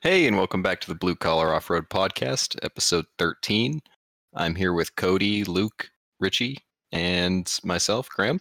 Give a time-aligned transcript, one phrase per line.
[0.00, 3.80] Hey, and welcome back to the Blue Collar Off Road Podcast, episode 13.
[4.32, 5.90] I'm here with Cody, Luke,
[6.20, 6.58] Richie,
[6.92, 8.38] and myself, Graham.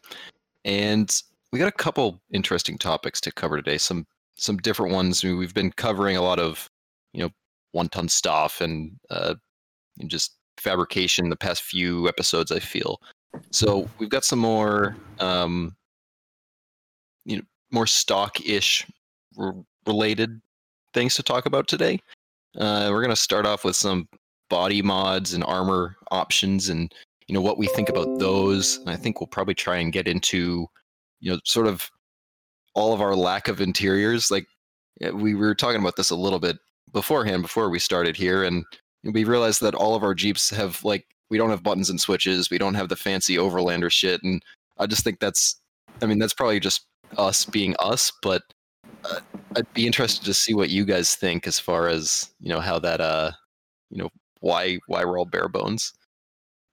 [0.66, 1.12] And
[1.52, 3.80] we got a couple interesting topics to cover today.
[3.80, 5.24] Some some different ones.
[5.24, 6.70] I mean, we've been covering a lot of,
[7.12, 7.32] you know,
[7.72, 9.34] one ton stuff and uh,
[9.98, 12.52] and just fabrication the past few episodes.
[12.52, 13.02] I feel
[13.50, 13.90] so.
[13.98, 15.76] We've got some more, um,
[17.26, 18.86] you know, more stock ish
[19.88, 20.40] related
[20.94, 22.00] things to talk about today.
[22.58, 24.08] Uh, we're going to start off with some
[24.50, 26.94] body mods and armor options and
[27.28, 28.78] you know what we think about those.
[28.78, 30.68] And I think we'll probably try and get into
[31.20, 31.90] you know sort of
[32.74, 34.32] all of our lack of interiors.
[34.32, 34.48] Like
[35.14, 36.58] we were talking about this a little bit
[36.94, 38.66] beforehand before we started here, and
[39.04, 42.50] we realized that all of our Jeeps have like we don't have buttons and switches.
[42.50, 44.42] We don't have the fancy Overlander shit, and
[44.78, 45.60] I just think that's
[46.02, 46.86] I mean that's probably just
[47.18, 48.44] us being us, but
[49.10, 49.20] uh,
[49.56, 52.80] I'd be interested to see what you guys think as far as you know how
[52.80, 53.32] that uh
[53.90, 55.94] you know why why we're all bare bones.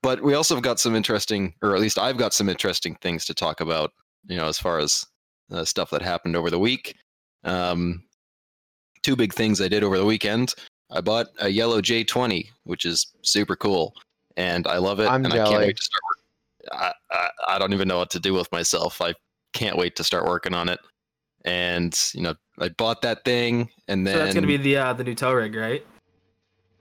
[0.03, 3.25] But we also have got some interesting, or at least I've got some interesting things
[3.27, 3.93] to talk about.
[4.27, 5.07] You know, as far as
[5.51, 6.95] uh, stuff that happened over the week.
[7.45, 8.03] Um,
[9.03, 10.55] two big things I did over the weekend.
[10.91, 13.95] I bought a yellow J20, which is super cool,
[14.37, 15.09] and I love it.
[15.09, 16.03] I'm and I can't wait to start.
[16.09, 16.19] work-
[16.73, 19.01] I, I I don't even know what to do with myself.
[19.03, 19.15] I
[19.53, 20.81] can't wait to start working on it.
[21.45, 24.93] And you know, I bought that thing, and then So that's gonna be the uh,
[24.95, 25.85] the new tow rig, right?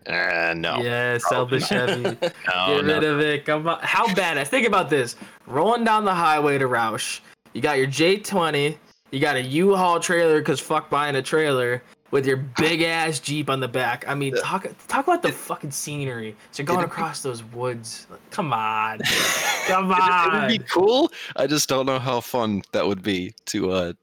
[0.08, 2.03] uh, no, yeah, sell the Chevy.
[2.03, 2.94] no, Get no.
[2.94, 3.45] rid of it.
[3.45, 3.80] Come on.
[3.81, 4.47] How badass.
[4.47, 5.16] Think about this.
[5.47, 7.19] Rolling down the highway to Rausch.
[7.53, 8.78] You got your J20.
[9.11, 13.50] You got a U-Haul trailer because fuck buying a trailer with your big ass Jeep
[13.50, 14.06] on the back.
[14.08, 16.36] I mean, talk talk about the fucking scenery.
[16.52, 18.08] So you're going across those woods.
[18.31, 19.00] Come on.
[19.67, 20.41] Come It on.
[20.41, 21.11] would be cool.
[21.36, 23.94] I just don't know how fun that would be to uh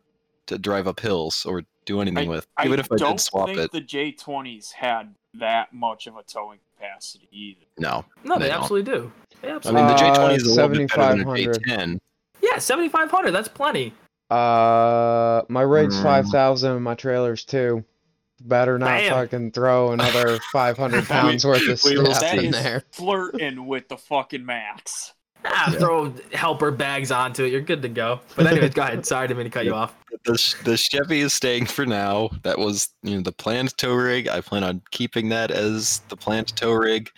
[0.51, 2.47] to drive up hills or do anything with.
[2.65, 6.23] Even if I don't did swap think it, the J20s had that much of a
[6.23, 7.65] towing capacity either.
[7.79, 8.05] no.
[8.25, 8.61] No, they, they don't.
[8.63, 9.13] absolutely do.
[9.43, 11.63] They I mean, the Uh, J20 is a little bit better than a 7500.
[11.65, 11.99] J10.
[12.43, 13.31] Yeah, 7500.
[13.33, 13.93] That's plenty.
[14.31, 16.03] Uh, my rig's Mm.
[16.03, 17.85] five thousand, and my trailer's two.
[18.43, 19.11] Better not Bam.
[19.13, 22.85] fucking throw another five hundred pounds worth of we stuff in there.
[22.93, 25.13] flirting with the fucking max.
[25.45, 25.79] Ah, Yeah.
[25.79, 27.53] throw helper bags onto it.
[27.53, 28.21] You're good to go.
[28.37, 29.07] But anyways, go ahead.
[29.07, 29.95] Sorry, I didn't mean to cut you off.
[30.25, 32.31] The the Chevy is staying for now.
[32.43, 34.29] That was you know the planned tow rig.
[34.29, 37.11] I plan on keeping that as the planned tow rig.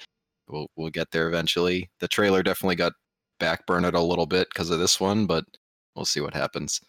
[0.48, 1.90] We'll we'll get there eventually.
[2.00, 2.92] The trailer definitely got
[3.40, 5.44] backburned a little bit because of this one, but
[5.96, 6.80] we'll see what happens.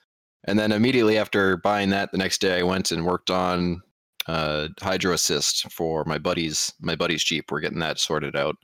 [0.46, 3.82] And then immediately after buying that, the next day I went and worked on
[4.28, 7.52] uh, hydro assist for my buddy's my buddy's Jeep.
[7.52, 8.56] We're getting that sorted out.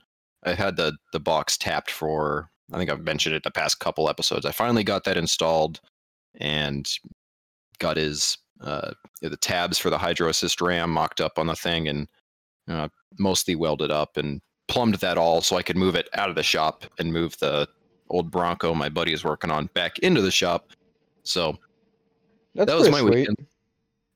[0.44, 2.48] I had the the box tapped for.
[2.72, 4.46] I think I've mentioned it the past couple episodes.
[4.46, 5.80] I finally got that installed
[6.38, 6.88] and
[7.78, 8.92] got his uh,
[9.22, 12.06] the tabs for the hydro assist ram mocked up on the thing and
[12.68, 12.88] uh,
[13.18, 16.42] mostly welded up and plumbed that all so I could move it out of the
[16.42, 17.66] shop and move the
[18.10, 20.70] old Bronco my buddy is working on back into the shop.
[21.22, 21.58] So
[22.54, 23.14] That's that was my sweet.
[23.14, 23.46] weekend.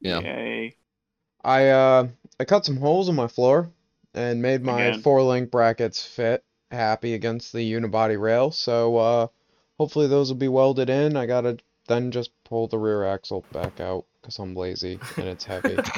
[0.00, 0.20] Yeah.
[0.20, 0.76] Yay.
[1.43, 3.70] I uh, I cut some holes in my floor
[4.14, 5.00] and made my Again.
[5.03, 8.50] four link brackets fit happy against the unibody rail.
[8.50, 9.26] So uh,
[9.78, 11.16] hopefully those will be welded in.
[11.16, 11.58] I gotta
[11.88, 15.76] then just pull the rear axle back out because I'm lazy and it's heavy.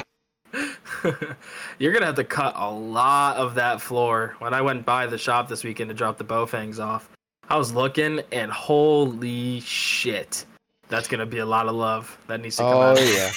[1.79, 4.35] You're gonna have to cut a lot of that floor.
[4.39, 7.09] When I went by the shop this weekend to drop the Bowfangs off,
[7.49, 10.45] I was looking and holy shit,
[10.89, 12.97] that's gonna be a lot of love that needs to come Oh out.
[12.99, 13.31] Oh yeah.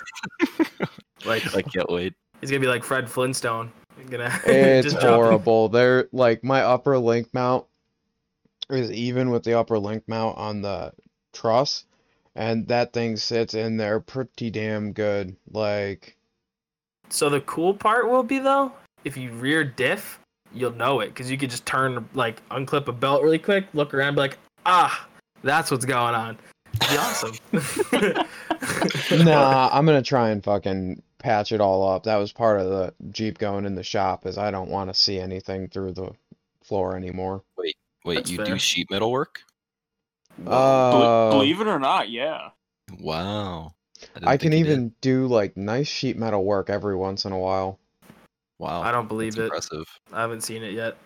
[1.26, 2.14] Like I can't wait.
[2.40, 3.70] he's gonna be like Fred Flintstone.
[4.10, 5.14] Gonna It's just drop it.
[5.14, 5.68] horrible.
[5.68, 7.64] They're like my upper link mount
[8.68, 10.92] is even with the upper link mount on the
[11.32, 11.84] truss,
[12.34, 15.36] and that thing sits in there pretty damn good.
[15.50, 16.16] Like,
[17.08, 18.72] So the cool part will be though,
[19.04, 20.20] if you rear diff,
[20.52, 23.94] you'll know it because you could just turn like unclip a belt really quick, look
[23.94, 25.08] around, be like, ah,
[25.42, 26.38] that's what's going on.
[26.74, 27.34] It'd be awesome.
[29.24, 32.02] nah, I'm gonna try and fucking patch it all up.
[32.04, 34.94] That was part of the Jeep going in the shop, is I don't want to
[34.94, 36.10] see anything through the
[36.64, 37.42] floor anymore.
[37.56, 38.46] Wait, That's you fair.
[38.46, 39.42] do sheet metal work?
[40.46, 42.48] Uh, Bel- Believe it or not, yeah.
[42.98, 43.74] Wow.
[44.14, 44.70] didn't I can you did.
[44.70, 47.78] even do like nice sheet metal work every once in a while.
[48.58, 48.82] Wow.
[48.82, 49.44] I don't believe that's it.
[49.44, 49.86] impressive.
[50.12, 50.96] I haven't seen it yet.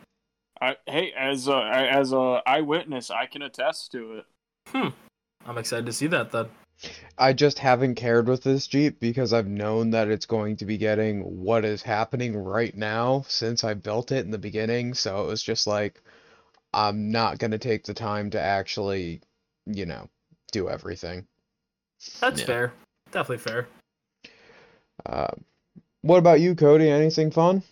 [0.60, 4.24] I, hey, as a as a eyewitness, I can attest to it.
[4.68, 4.88] Hmm.
[5.44, 6.46] I'm excited to see that then.
[7.16, 10.78] I just haven't cared with this Jeep because I've known that it's going to be
[10.78, 14.94] getting what is happening right now since I built it in the beginning.
[14.94, 16.02] So it was just like,
[16.72, 19.20] I'm not going to take the time to actually,
[19.66, 20.08] you know,
[20.52, 21.26] do everything.
[22.20, 22.46] That's Yeah.
[22.46, 22.72] fair.
[23.12, 23.68] Definitely fair.
[25.06, 25.28] Uh,
[26.02, 26.90] What about you, Cody?
[26.90, 27.62] Anything fun?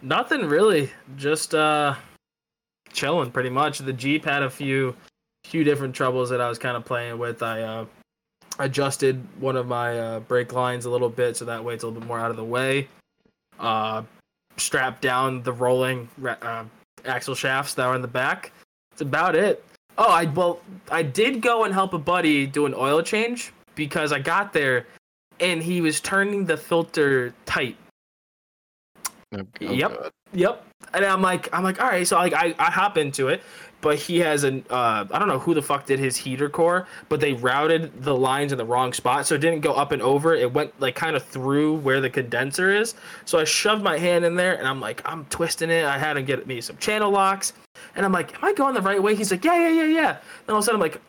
[0.00, 0.90] Nothing really.
[1.16, 1.96] Just uh
[2.92, 3.78] chilling pretty much.
[3.80, 4.96] The Jeep had a few
[5.50, 7.42] few different troubles that I was kind of playing with.
[7.42, 7.86] I uh
[8.58, 11.86] adjusted one of my uh, brake lines a little bit so that way it's a
[11.86, 12.88] little bit more out of the way.
[13.58, 14.02] Uh
[14.56, 16.64] strapped down the rolling uh,
[17.06, 18.52] axle shafts that are in the back.
[18.90, 19.64] That's about it.
[19.98, 20.60] Oh, I well,
[20.90, 24.86] I did go and help a buddy do an oil change because I got there
[25.40, 27.76] and he was turning the filter tight.
[29.32, 29.90] Oh, Yep.
[30.02, 30.10] God.
[30.32, 30.66] Yep.
[30.92, 32.06] And I'm like, I'm like, all right.
[32.06, 33.42] So like, I, I hop into it,
[33.80, 36.86] but he has an, uh, I don't know who the fuck did his heater core,
[37.08, 40.02] but they routed the lines in the wrong spot, so it didn't go up and
[40.02, 40.34] over.
[40.34, 42.94] It went like kind of through where the condenser is.
[43.24, 45.84] So I shoved my hand in there, and I'm like, I'm twisting it.
[45.84, 47.52] I had to get me some channel locks,
[47.94, 49.14] and I'm like, am I going the right way?
[49.14, 50.10] He's like, yeah, yeah, yeah, yeah.
[50.10, 51.00] And all of a sudden, I'm like,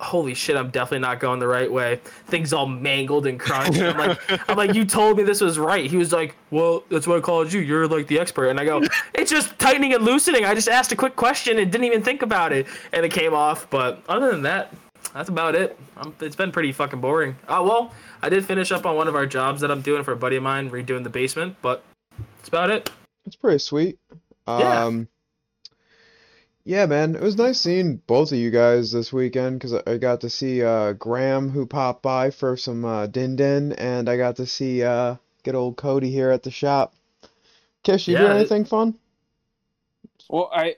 [0.00, 2.00] holy shit, I'm definitely not going the right way.
[2.26, 3.80] Things all mangled and crunched.
[3.80, 4.18] I'm like,
[4.48, 5.90] I'm like, you told me this was right.
[5.90, 7.60] He was like, well, that's what I called you.
[7.60, 8.48] You're like the expert.
[8.48, 8.82] And I go,
[9.14, 10.44] it's just tightening and loosening.
[10.44, 13.34] I just asked a quick question and didn't even think about it, and it came
[13.34, 13.68] off.
[13.70, 14.72] But other than that,
[15.14, 15.78] that's about it.
[15.96, 17.36] Um, it's been pretty fucking boring.
[17.48, 17.92] Oh well,
[18.22, 20.36] I did finish up on one of our jobs that I'm doing for a buddy
[20.36, 21.56] of mine, redoing the basement.
[21.62, 21.82] But
[22.36, 22.90] that's about it.
[23.26, 23.98] It's pretty sweet.
[24.46, 24.84] Yeah.
[24.84, 25.08] Um,
[26.68, 30.20] yeah, man, it was nice seeing both of you guys this weekend because I got
[30.20, 34.36] to see uh, Graham who popped by for some uh, din din, and I got
[34.36, 36.92] to see uh, good old Cody here at the shop.
[37.84, 38.98] Kish, you do Yeah, it- anything fun?
[40.28, 40.76] Well, I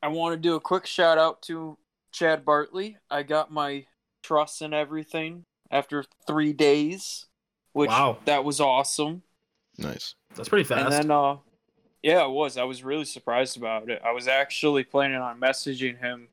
[0.00, 1.78] I want to do a quick shout out to
[2.12, 2.98] Chad Bartley.
[3.10, 3.86] I got my
[4.22, 7.26] truss and everything after three days,
[7.72, 8.18] which Wow.
[8.26, 9.24] that was awesome.
[9.78, 10.14] Nice.
[10.36, 10.84] That's pretty fast.
[10.84, 11.38] And then, uh,
[12.04, 12.56] yeah, I was.
[12.58, 14.00] I was really surprised about it.
[14.04, 16.28] I was actually planning on messaging him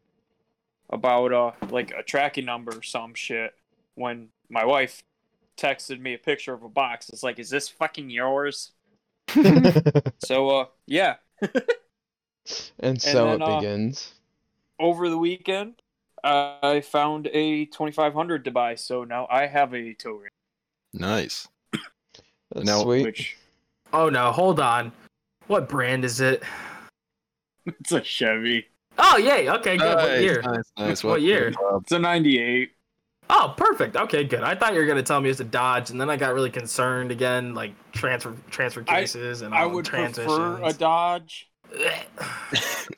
[0.89, 3.55] about uh like a tracking number or some shit
[3.95, 5.01] when my wife
[5.57, 7.07] texted me a picture of a box.
[7.09, 8.71] It's like, is this fucking yours?
[10.19, 11.15] So, uh, yeah,
[12.79, 14.13] And so then, it uh, begins.
[14.79, 15.75] over the weekend,
[16.23, 18.75] I found a 2500 to buy.
[18.75, 20.31] So now I have a tow rig,
[20.93, 21.47] Nice.
[22.51, 23.03] That's now- sweet.
[23.05, 23.37] which
[23.93, 24.91] oh no, hold on.
[25.51, 26.43] What brand is it?
[27.65, 28.67] it's a Chevy.
[28.97, 29.49] Oh yay.
[29.49, 29.95] Okay, good.
[29.95, 30.41] what Nice, year?
[30.41, 31.03] Nice, nice.
[31.03, 31.53] What year?
[31.81, 32.71] It's a 98.
[33.29, 33.97] Oh, perfect.
[33.97, 34.43] Okay, good.
[34.43, 36.49] I thought you were gonna tell me it's a Dodge, and then I got really
[36.49, 40.25] concerned again, like transfer transfer I- cases and I would transitions.
[40.25, 41.49] prefer a Dodge.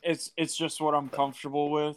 [0.04, 1.96] It's it's just what I'm comfortable with.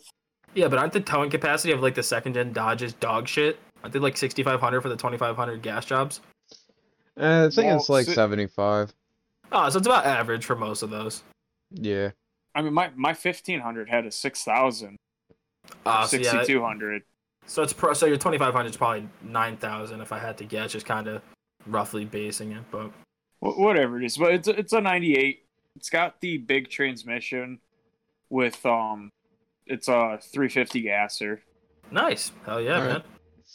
[0.55, 3.59] yeah, but aren't the towing capacity of like the second gen Dodges dog shit?
[3.83, 6.21] Aren't they like sixty five hundred for the twenty five hundred gas jobs?
[7.19, 8.93] Uh, I think Well, it's like si- 75.
[9.51, 11.23] Oh, so it's about average for most of those.
[11.71, 12.11] Yeah.
[12.55, 14.97] I mean, my my 1500 had a 6000,
[15.85, 17.03] Uh, so, yeah, 6200.
[17.45, 17.93] so it's pro.
[17.93, 20.85] So your twenty five hundred is probably nine thousand if I had to guess, just
[20.85, 21.21] kind of
[21.65, 22.63] roughly basing it.
[22.71, 22.91] But
[23.39, 25.43] whatever it is, but it's it's a 98.
[25.75, 27.59] It's got the big transmission
[28.29, 29.11] with um,
[29.67, 31.41] it's a 350 gasser.
[31.91, 32.87] nice, hell yeah, All right.
[32.93, 33.03] man.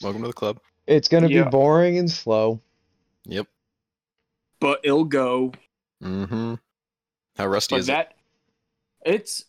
[0.03, 0.59] Welcome to the club.
[0.87, 1.45] It's gonna Yeah.
[1.45, 2.61] be boring and slow.
[3.25, 3.47] Yep.
[4.61, 5.53] But it'll go.
[6.03, 6.55] Mm-hmm.
[7.37, 7.93] How rusty But is it?
[7.93, 8.15] that
[9.05, 9.45] it's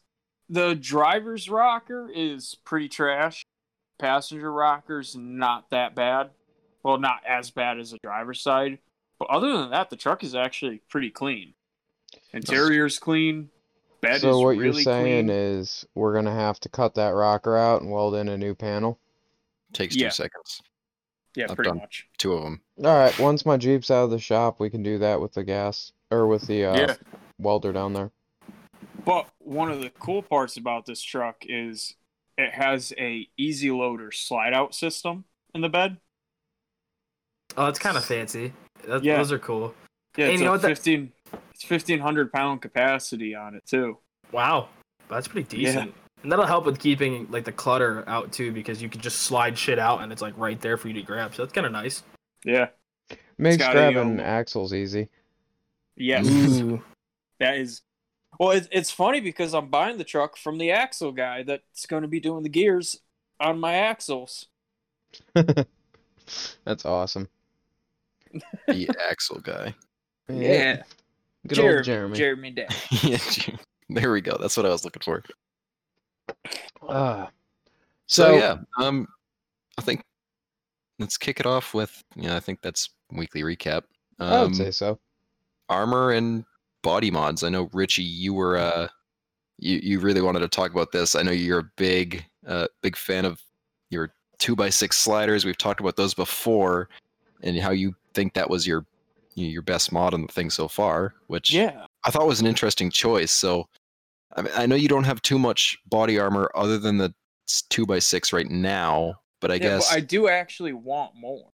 [0.50, 3.46] the driver's rocker is pretty trash.
[4.00, 6.32] Passenger rocker's not that bad.
[6.84, 8.80] Well, not as bad as the driver's side.
[9.20, 11.54] But other than that, the truck is actually pretty clean.
[12.34, 13.50] Interior's clean.
[14.01, 15.30] Bed So is what you're saying clean.
[15.30, 19.00] is we're gonna have to cut that rocker out and weld in a new panel.
[19.72, 20.10] Takes Yeah.
[20.10, 20.62] two seconds.
[21.36, 22.08] yeah, I've pretty done- much.
[22.18, 22.62] Two of them.
[22.84, 25.44] All right, once my Jeep's out of the shop, we can do that with the
[25.44, 26.96] gas or with the uh, Yeah.
[27.39, 28.12] welder down there.
[29.05, 31.96] But one of the cool parts about this truck is
[32.38, 35.98] it has a easy loader slide out system in the bed.
[37.58, 38.53] Oh, it's kind of fancy.
[38.88, 39.17] That, Yeah.
[39.17, 39.74] Those are cool.
[40.17, 41.12] Yeah, And it's you know a what that- fifteen.
[41.53, 43.98] It's fifteen hundred pound capacity on it too.
[44.32, 44.70] Wow,
[45.10, 45.89] that's pretty decent.
[45.89, 45.96] Yeah.
[46.24, 49.58] And that'll help with keeping like the clutter out too, because you can just slide
[49.58, 51.36] shit out and it's like right there for you to grab.
[51.36, 52.01] So that's kind of nice.
[52.46, 52.67] Yeah.
[53.38, 55.10] Makes got grabbing um, axles easy.
[55.96, 56.28] Yes.
[56.28, 56.82] Ooh.
[57.40, 57.82] That is.
[58.40, 62.02] Well, it's it's funny because I'm buying the truck from the axle guy that's going
[62.02, 63.00] to be doing the gears
[63.40, 64.48] on my axles.
[65.36, 67.28] That's awesome.
[68.68, 69.76] The axle guy.
[70.30, 70.82] Yeah.
[71.46, 72.18] Good Jeremy, old Jeremy.
[72.18, 72.68] Jeremy Day.
[73.04, 73.18] yeah.
[73.90, 74.38] There we go.
[74.40, 75.24] That's what I was looking for.
[76.88, 77.30] Ah.
[78.08, 79.08] So, So- yeah, um,
[79.78, 80.04] I think
[81.00, 82.36] let's kick it off with yeah.
[82.36, 83.84] I think that's weekly recap.
[84.20, 84.98] I would Um, say so.
[85.74, 86.46] Armor and
[86.84, 87.44] body mods.
[87.44, 88.88] I know Richie, you were uh,
[89.58, 91.15] you you really wanted to talk about this.
[91.15, 93.42] I know you're a big uh big fan of
[93.89, 95.46] your two by six sliders.
[95.46, 96.89] We've talked about those before,
[97.42, 98.86] and how you think that was your
[99.36, 101.86] you know, your best mod on the thing so far, which Yeah.
[102.06, 103.32] I thought was an interesting choice.
[103.32, 103.68] So,
[104.36, 107.13] I mean, I know you don't have too much body armor other than the
[107.70, 111.50] two by six right now, but I yeah, guess but I do actually want more.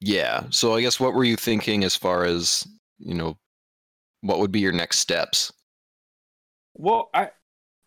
[0.00, 0.44] yeah.
[0.50, 2.66] So I guess what were you thinking as far as
[2.98, 3.38] you know,
[4.22, 5.52] what would be your next steps?
[6.74, 7.30] Well, I,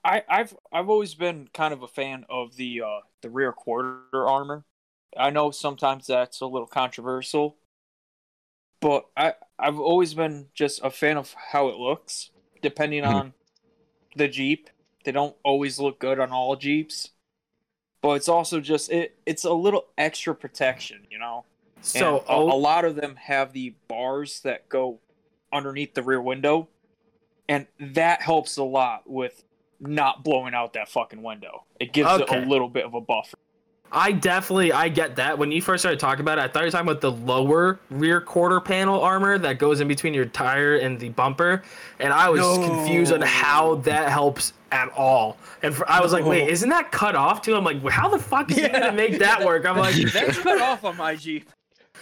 [0.03, 4.27] I, I've I've always been kind of a fan of the uh, the rear quarter
[4.27, 4.65] armor.
[5.17, 7.57] I know sometimes that's a little controversial,
[8.79, 12.31] but I I've always been just a fan of how it looks.
[12.61, 13.21] Depending Mhm.
[13.21, 13.33] on
[14.15, 14.69] the Jeep,
[15.05, 17.11] they don't always look good on all Jeeps,
[18.01, 21.45] but it's also just it it's a little extra protection, you know.
[21.81, 24.99] So a, a oh, lot of them have the bars that go
[25.51, 26.69] underneath the rear window,
[27.49, 29.43] and that helps a lot with
[29.79, 31.65] not blowing out that fucking window.
[31.79, 33.37] It gives it a little bit of a buffer.
[33.93, 35.37] I definitely I get that.
[35.37, 37.79] When you first started talking about it, I thought you were talking about the lower
[37.89, 41.61] rear quarter panel armor that goes in between your tire and the bumper,
[41.99, 42.63] and I was No.
[42.63, 45.37] confused on how that helps at all.
[45.61, 47.55] And for, I was like, wait, isn't that cut off too?
[47.55, 49.65] I'm like, how the fuck is he gonna make that work?
[49.65, 51.49] I'm like, That's cut off on my Jeep.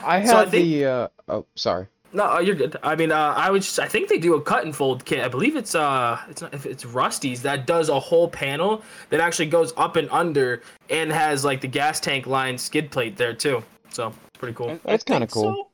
[0.03, 1.87] I So I had think- the uh oh sorry.
[2.11, 2.75] No, uh, you're good.
[2.81, 3.61] I mean, uh, I would.
[3.61, 5.23] Just, I think they do a cut and fold kit.
[5.23, 9.19] I believe it's uh, it's not if it's Rusty's that does a whole panel that
[9.19, 13.35] actually goes up and under and has like the gas tank line skid plate there
[13.35, 13.63] too.
[13.89, 14.69] So it's pretty cool.
[14.69, 15.53] I- I That's kinda cool.
[15.53, 15.67] so.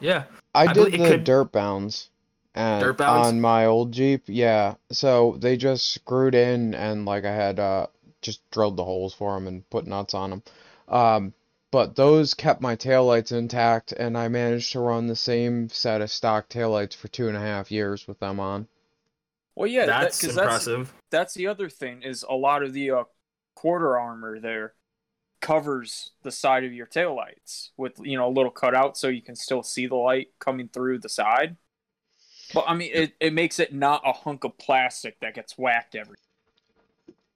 [0.00, 0.24] Yeah.
[0.54, 2.10] I, I did the could- dirt bounds.
[2.54, 3.28] And Dirt bounds?
[3.28, 4.74] on my old Jeep, yeah.
[4.92, 7.86] So they just screwed in and like I had uh
[8.20, 10.42] just drilled the holes for them and put nuts on them.
[10.86, 11.32] Um,
[11.72, 16.10] but those kept my taillights intact, and I managed to run the same set of
[16.12, 18.68] stock taillights for two and a half years with them on.
[19.56, 20.92] Well, yeah, that- that's 'cause that's impressive.
[21.10, 23.04] that's the other thing is a lot of the uh,
[23.56, 24.74] quarter armor there
[25.40, 29.34] covers the side of your taillights with you know a little cutout so you can
[29.34, 31.56] still see the light coming through the side.
[32.54, 35.94] But I mean, it, it makes it not a hunk of plastic that gets whacked
[35.94, 36.16] every.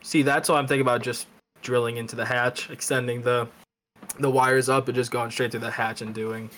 [0.03, 1.03] See, that's what I'm thinking about.
[1.03, 1.27] Just
[1.63, 3.49] drilling into the hatch, extending the
[4.19, 6.51] the wires up, and just going straight through the hatch and doing.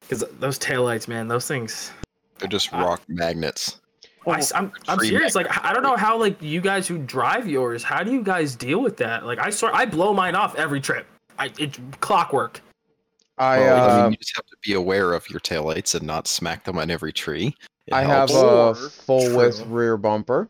[0.00, 1.90] Because those taillights, man, those things.
[2.38, 3.80] They're just I- rock magnets.
[4.28, 5.36] I, am I'm Tree serious.
[5.36, 8.56] Like I don't know how like you guys who drive yours, how do you guys
[8.56, 9.24] deal with that?
[9.24, 11.06] Like I sort I blow mine off every trip.
[11.38, 12.60] I it's clockwork.
[13.38, 16.04] I Well, I uh, mean, you just have to be aware of your taillights and
[16.04, 17.54] not smack them on every tree.
[17.86, 20.48] It I have a Or- full width rear bumper.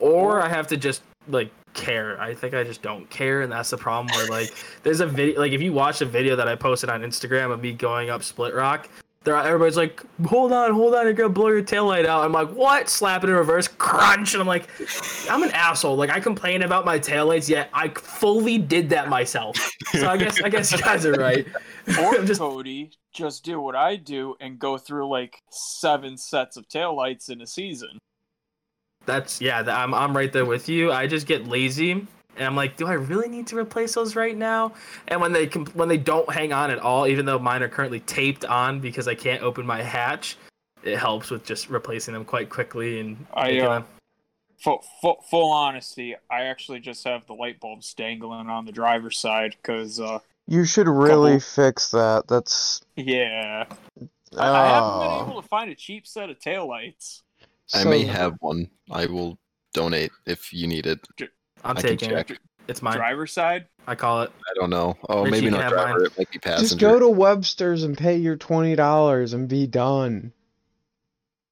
[0.00, 2.20] or I have to just like care.
[2.20, 4.14] I think I just don't care, and that's the problem.
[4.16, 7.02] Where like, there's a video, like if you watch a video that I posted on
[7.02, 8.88] Instagram of me going up Split Rock,
[9.24, 12.50] there everybody's like, "Hold on, hold on, you're gonna blow your taillight out." I'm like,
[12.50, 14.68] "What?" Slap it in reverse, crunch, and I'm like,
[15.30, 19.56] "I'm an asshole." Like I complain about my taillights, yet I fully did that myself.
[19.92, 21.46] So I guess I guess you guys are right.
[21.98, 26.58] Or I'm just Cody, just do what I do and go through like seven sets
[26.58, 27.98] of taillights in a season.
[29.08, 29.64] That's yeah.
[29.66, 30.92] I'm I'm right there with you.
[30.92, 34.36] I just get lazy, and I'm like, do I really need to replace those right
[34.36, 34.74] now?
[35.08, 37.68] And when they com- when they don't hang on at all, even though mine are
[37.68, 40.36] currently taped on because I can't open my hatch,
[40.82, 43.26] it helps with just replacing them quite quickly and.
[43.34, 43.84] I, making uh, them-
[44.60, 49.16] Full, full, full honesty, I actually just have the light bulbs dangling on the driver's
[49.16, 52.24] side because, uh, You should really Couple- fix that.
[52.26, 53.66] That's yeah,
[54.36, 55.26] I, I haven't been oh.
[55.30, 57.22] able to find a cheap set of taillights.
[57.74, 58.70] I may have one.
[58.90, 59.38] I will
[59.74, 61.00] donate if you need it.
[61.64, 62.38] I'm I taking it.
[62.68, 62.96] It's mine.
[62.96, 63.66] Driver's side?
[63.86, 64.30] I call it.
[64.30, 64.96] I don't know.
[65.08, 65.98] Oh, Richie maybe not driver.
[65.98, 66.06] mine.
[66.06, 66.68] It might be passenger.
[66.68, 70.32] Just go to Webster's and pay your twenty dollars and be done.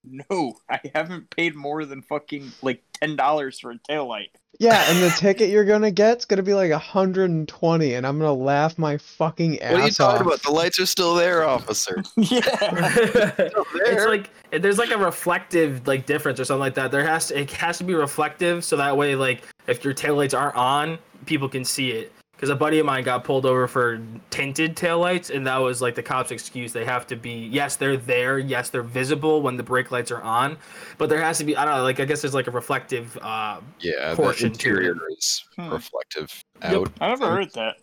[0.04, 4.28] No, I haven't paid more than fucking like ten dollars for a taillight.
[4.58, 8.06] Yeah, and the ticket you're gonna get's gonna be like a hundred and twenty, and
[8.06, 9.72] I'm gonna laugh my fucking ass off.
[9.72, 10.26] What are you talking off.
[10.26, 10.42] about?
[10.42, 12.02] The lights are still there, officer.
[12.16, 12.40] yeah.
[12.50, 14.08] it's there.
[14.08, 16.90] like there's like a reflective like difference or something like that.
[16.90, 20.38] There has to it has to be reflective so that way like if your taillights
[20.38, 22.12] aren't on, people can see it.
[22.36, 25.94] Because a buddy of mine got pulled over for tinted taillights, and that was like
[25.94, 26.70] the cops' excuse.
[26.70, 30.20] They have to be yes, they're there, yes, they're visible when the brake lights are
[30.20, 30.58] on,
[30.98, 33.16] but there has to be I don't know, like I guess there's like a reflective.
[33.22, 34.70] Uh, Yeah, the portion to it.
[34.70, 35.70] interior is Hmm.
[35.70, 36.72] reflective Yep.
[36.74, 36.92] out.
[37.00, 37.76] I never heard that.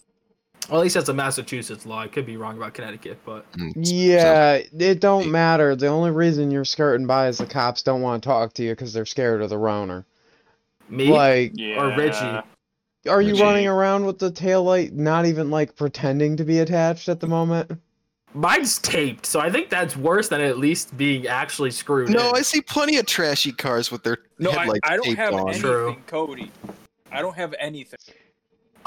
[0.70, 2.00] well, at least that's a Massachusetts law.
[2.02, 5.76] I could be wrong about Connecticut, but Mm, Yeah, it don't matter.
[5.76, 8.74] The only reason you're skirting by is the cops don't want to talk to you
[8.74, 10.06] because they're scared of the Roner.
[10.90, 11.82] me Like, Yeah.
[11.82, 12.40] or Richie.
[13.10, 13.44] Are you Richie.
[13.44, 17.72] running around with the taillight not even like pretending to be attached at the moment?
[18.36, 22.10] Mine's taped, so I think that's worse than at least being actually screwed.
[22.10, 22.36] No, in.
[22.38, 25.34] I see plenty of trashy cars with their No, I, headlights I don't taped have
[25.36, 25.42] on.
[25.42, 25.96] anything, True.
[26.08, 26.52] Cody.
[27.12, 28.00] I don't have anything.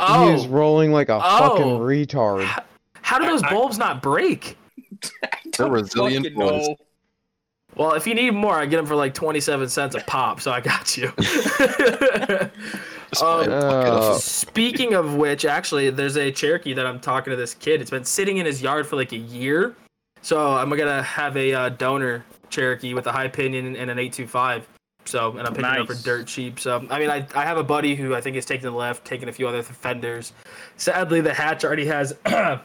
[0.00, 1.38] Oh, He is rolling like a Oh.
[1.38, 2.64] fucking retard.
[3.02, 4.58] how do those I- bulbs not break?
[5.22, 6.68] I They're resilient Fucking boys.
[6.68, 6.76] no.
[7.76, 10.50] Well, if you need more, I get them for like 27 cents a pop, so
[10.50, 11.12] I got you.
[13.10, 14.18] Just Um, buy a bucket of Uh.
[14.18, 17.80] Speaking of which, actually, there's a Cherokee that I'm talking to this kid.
[17.80, 19.74] It's been sitting in his yard for like a year.
[20.22, 24.66] So I'm gonna have a uh, donor Cherokee with a high pinion and an 825.
[25.04, 26.58] So and I'm picking it up for dirt cheap.
[26.58, 29.04] So I mean, I, I have a buddy who I think is taking the left,
[29.04, 30.32] taking a few other fenders.
[30.76, 32.16] Sadly, the hatch already has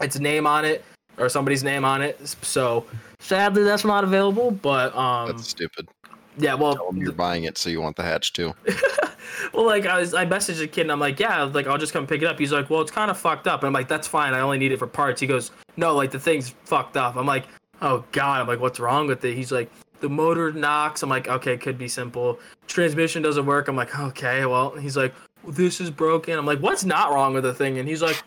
[0.00, 0.84] its name on it
[1.16, 2.20] or somebody's name on it.
[2.42, 2.84] So
[3.20, 4.50] sadly, that's not available.
[4.50, 5.88] But um, That's stupid.
[6.36, 8.54] yeah, well, Tell them you're buying it, so you want the hatch too.
[9.52, 11.92] well, like I was, I messaged a kid and I'm like, yeah, like I'll just
[11.92, 12.38] come pick it up.
[12.38, 13.60] He's like, well, it's kind of fucked up.
[13.60, 14.34] And I'm like, that's fine.
[14.34, 15.20] I only need it for parts.
[15.20, 17.16] He goes, no, like the thing's fucked up.
[17.16, 17.46] I'm like,
[17.82, 18.40] oh god.
[18.40, 19.34] I'm like, what's wrong with it?
[19.34, 19.70] He's like,
[20.00, 21.02] the motor knocks.
[21.02, 22.38] I'm like, okay, could be simple.
[22.66, 23.68] Transmission doesn't work.
[23.68, 24.76] I'm like, okay, well.
[24.76, 25.14] He's like,
[25.46, 26.38] this is broken.
[26.38, 27.78] I'm like, what's not wrong with the thing?
[27.78, 28.22] And he's like,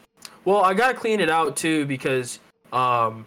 [0.46, 2.40] well, I gotta clean it out too because
[2.74, 3.26] um.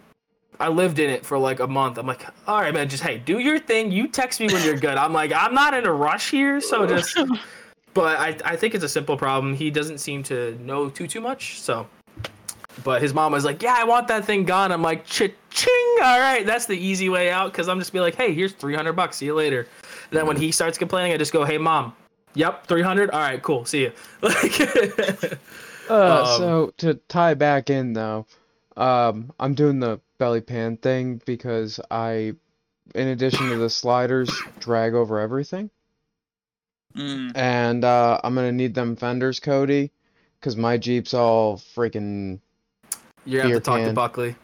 [0.59, 1.97] I lived in it for like a month.
[1.97, 3.91] I'm like, all right, man, just hey, do your thing.
[3.91, 4.97] You text me when you're good.
[4.97, 7.17] I'm like, I'm not in a rush here, so just
[7.95, 9.55] but I, I think it's a simple problem.
[9.55, 11.59] He doesn't seem to know too too much.
[11.59, 11.87] So,
[12.83, 15.95] but his mom was like, "Yeah, I want that thing gone." I'm like, "Cha-ching!
[16.03, 18.93] All right, that's the easy way out." Because I'm just be like, "Hey, here's 300
[18.93, 19.17] bucks.
[19.17, 19.67] See you later."
[20.11, 21.95] And then when he starts complaining, I just go, "Hey, mom.
[22.35, 23.09] Yep, 300.
[23.11, 23.65] All right, cool.
[23.65, 25.39] See you." Like,
[25.89, 28.25] Uh, Um, so to tie back in though,
[28.75, 32.33] um, I'm doing the belly pan thing because I,
[32.95, 35.69] in addition to the sliders, drag over everything,
[36.95, 37.31] Mm.
[37.35, 39.91] and uh, I'm gonna need them fenders, Cody,
[40.39, 42.39] because my Jeep's all freaking.
[43.25, 43.93] you have to Beer talk to.
[43.93, 44.35] Buckley.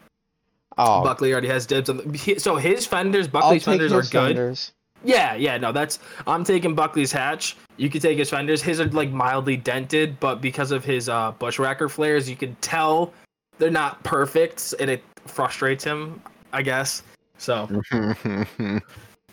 [0.78, 2.18] Oh, Buckley already has dibs on the.
[2.18, 4.36] he- So his fenders, I'll Buckley's take fenders are good.
[4.36, 4.72] fenders.
[5.04, 7.56] Yeah, yeah, no, that's I'm taking Buckley's hatch.
[7.76, 8.62] You could take his fenders.
[8.62, 13.12] His are like mildly dented, but because of his uh Bushwacker flares, you can tell
[13.58, 16.20] they're not perfect, and it frustrates him,
[16.52, 17.02] I guess.
[17.38, 17.68] So,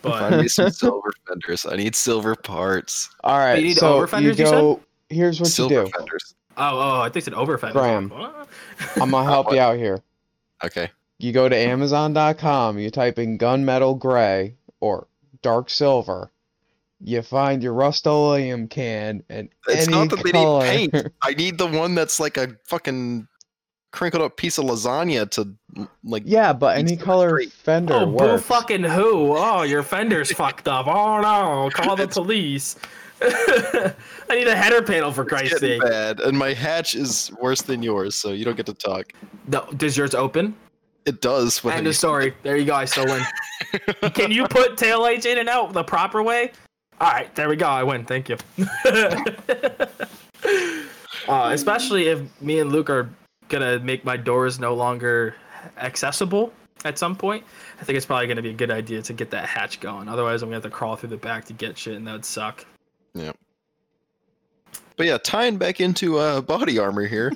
[0.02, 1.66] Find but me some silver fenders.
[1.66, 3.10] I need silver parts.
[3.24, 4.52] All right, need so over you fenders, you said?
[4.52, 4.82] go.
[5.10, 5.92] Here's what silver you do.
[5.98, 6.36] fenders.
[6.58, 7.80] oh, oh, I think it's an over fender.
[7.80, 8.12] Graham.
[8.96, 10.02] I'm gonna help oh, you out here.
[10.64, 10.90] Okay.
[11.18, 15.08] You go to Amazon.com, you type in gunmetal gray or
[15.42, 16.32] dark silver.
[17.02, 20.66] You find your Rust-Oleum can and It's any not that they color.
[20.76, 21.08] need paint.
[21.22, 23.28] I need the one that's like a fucking
[23.92, 25.48] crinkled up piece of lasagna to
[26.04, 26.24] like.
[26.26, 27.52] Yeah, but any color great.
[27.52, 28.44] fender Oh, boo works.
[28.44, 29.36] fucking who?
[29.38, 30.88] Oh, your fender's fucked up.
[30.88, 32.76] Oh no, call the police.
[33.22, 33.94] I
[34.36, 35.82] need a header panel for Christ's sake.
[35.82, 39.12] bad, and my hatch is worse than yours, so you don't get to talk.
[39.48, 40.56] No, does yours open?
[41.06, 41.64] It does.
[41.64, 42.34] When End you- of story.
[42.44, 42.76] There you go.
[42.76, 43.24] I still win.
[44.14, 46.52] Can you put taillights in and out the proper way?
[47.02, 47.66] All right, there we go.
[47.68, 48.06] I win.
[48.06, 48.38] Thank you.
[51.28, 53.10] uh, especially if me and Luke are
[53.50, 55.36] gonna make my doors no longer
[55.78, 56.54] accessible
[56.86, 57.44] at some point.
[57.80, 60.08] I think it's probably gonna be a good idea to get that hatch going.
[60.08, 62.26] Otherwise, I'm gonna have to crawl through the back to get shit, and that would
[62.26, 62.66] suck.
[63.14, 63.32] Yeah.
[64.96, 67.32] But yeah, tying back into uh, body armor here.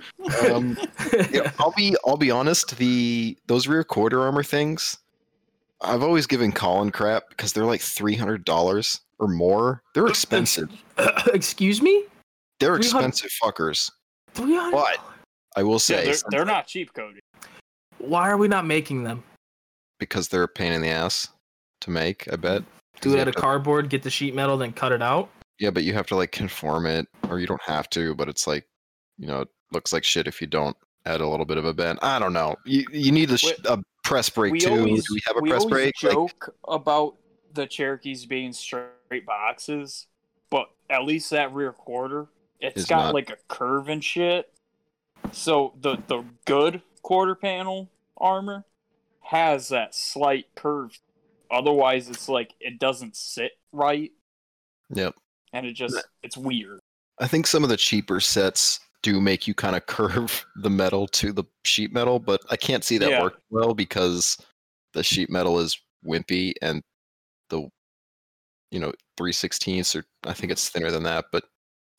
[0.50, 0.78] Um,
[1.32, 2.78] yeah, I'll be I'll be honest.
[2.78, 4.98] The those rear quarter armor things,
[5.82, 9.82] I've always given Colin crap because they're like three hundred dollars or more.
[9.94, 10.70] They're expensive.
[11.34, 12.04] Excuse me.
[12.60, 13.92] They're 300 expensive fuckers.
[14.34, 14.76] Three hundred.
[14.76, 14.98] But
[15.56, 17.20] I will Yeah, say they're, they're not cheap, Cody.
[18.00, 19.24] Why are we not making them?
[20.00, 21.30] because they're a pain in the ass
[21.80, 22.28] to make.
[22.32, 22.64] I bet.
[23.00, 25.30] Do it out of cardboard, get the sheet metal, then cut it out.
[25.60, 28.14] Yeah, but you have to like conform it, or you don't have to.
[28.14, 28.68] But it's like,
[29.18, 31.74] you know, it looks like shit if you don't add a little bit of a
[31.74, 32.00] bend.
[32.02, 32.56] I don't know.
[32.66, 34.72] You you need a, sh- a press brake we too.
[34.72, 35.94] always, Do we have a we press always brake?
[36.04, 37.16] Like, joke about
[37.54, 40.08] the Cherokees being straight boxes,
[40.50, 42.28] but at least that rear quarter,
[42.60, 43.14] it's got not.
[43.14, 44.50] like a curve and shit.
[45.32, 48.66] So the the good quarter panel armor
[49.22, 51.00] has that slight curve.
[51.52, 54.12] Otherwise, it's like it doesn't sit right,
[54.90, 55.16] yep.
[55.54, 56.80] and it just it's weird.
[57.20, 61.08] I think some of the cheaper sets do make you kind of curve the metal
[61.08, 63.22] to the sheet metal, but I can't see that Yeah.
[63.22, 64.38] work well because
[64.94, 66.82] the sheet metal is wimpy and
[67.50, 67.70] the
[68.72, 71.44] you know 316ths or I think it's thinner than that, but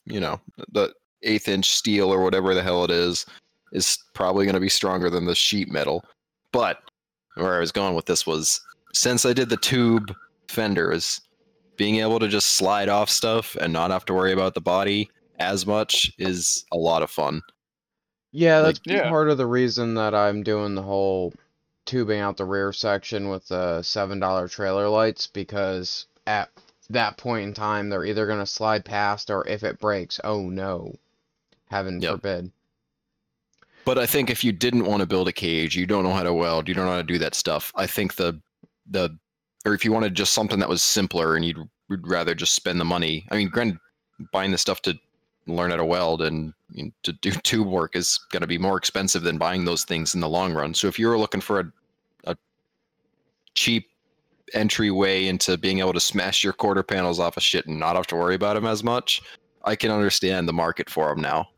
[0.06, 0.40] you know
[0.72, 0.92] the
[1.24, 3.26] eighth inch steel or whatever the hell it is
[3.72, 6.04] is probably going to be stronger than the sheet metal.
[6.52, 6.78] But
[7.34, 8.60] where I was going with this was
[8.92, 10.14] since I did the tube
[10.48, 11.20] fenders,
[11.76, 15.10] being able to just slide off stuff and not have to worry about the body
[15.40, 17.42] as much is a lot of fun.
[18.30, 19.08] Yeah, Like- that's Yeah.
[19.08, 21.32] part of the reason that I'm doing the whole
[21.86, 26.48] tubing out the rear section with the seven dollar trailer lights because at
[26.90, 30.94] that point in time they're either gonna slide past or if it breaks, oh no,
[31.74, 32.12] heaven Yep.
[32.14, 32.52] forbid.
[33.84, 36.22] But I think if you didn't want to build a cage, you don't know how
[36.22, 37.70] to weld, you don't know how to do that stuff.
[37.74, 38.40] I think the
[38.90, 39.10] the
[39.66, 41.58] or if you wanted just something that was simpler and you'd,
[41.88, 43.26] would rather just spend the money.
[43.30, 43.78] I mean, granted,
[44.32, 44.94] buying the stuff to
[45.46, 48.58] learn how to weld and you know, to do tube work is going to be
[48.58, 50.72] more expensive than buying those things in the long run.
[50.74, 51.64] So if you were looking for a
[52.24, 52.36] a
[53.54, 53.88] cheap
[54.54, 58.06] entryway into being able to smash your quarter panels off of shit and not have
[58.08, 59.22] to worry about them as much,
[59.64, 61.48] I can understand the market for them now.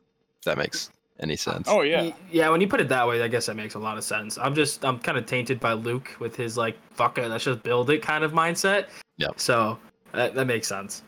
[0.47, 1.67] If that makes any sense.
[1.69, 2.13] Oh yeah.
[2.31, 4.39] Yeah, when you put it that way, I guess that makes a lot of sense.
[4.39, 7.63] I'm just I'm kind of tainted by Luke with his like fuck it, let's just
[7.63, 8.87] build it kind of mindset.
[9.17, 9.41] Yep.
[9.41, 9.79] So
[10.13, 11.03] that, that makes sense.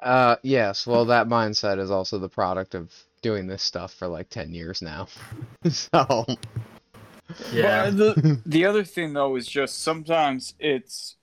[0.00, 0.86] Uh, yes.
[0.86, 4.82] Well, that mindset is also the product of doing this stuff for like 10 years
[4.82, 5.08] now.
[5.70, 6.24] So,
[7.52, 7.90] Yeah.
[7.90, 11.16] But the the other thing though is just sometimes it's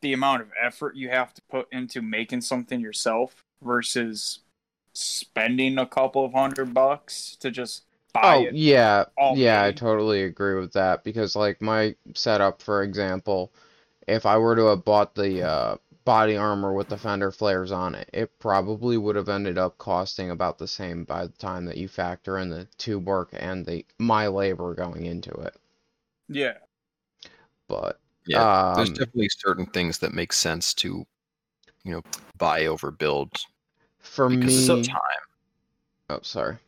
[0.00, 4.40] the amount of effort you have to put into making something yourself versus
[4.92, 8.54] spending a couple of hundred bucks to just buy oh, it.
[8.54, 9.04] yeah.
[9.16, 13.52] all Yeah, I totally agree with that because like my setup, for example,
[14.06, 17.94] if I were to have bought the uh body armor with the fender flares on
[17.94, 21.76] it, it probably would have ended up costing about the same by the time that
[21.76, 25.54] you factor in the tube work and the my labor going into it.
[26.28, 26.58] Yeah.
[27.68, 31.06] But Yeah, there's um, definitely certain things that make sense to,
[31.84, 32.02] you know,
[32.36, 33.32] buy over build
[34.02, 34.98] for because me, of time.
[36.10, 36.58] oh sorry.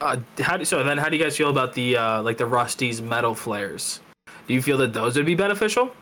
[0.00, 0.98] Uh, how do so then?
[0.98, 4.00] How do you guys feel about the uh, like the Rusty's metal flares?
[4.46, 5.92] Do you feel that those would be beneficial?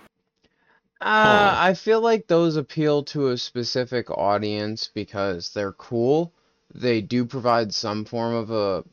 [1.00, 1.54] Uh, Huh.
[1.56, 6.32] I feel like those appeal to a specific audience because they're cool.
[6.74, 8.84] They do provide some form of a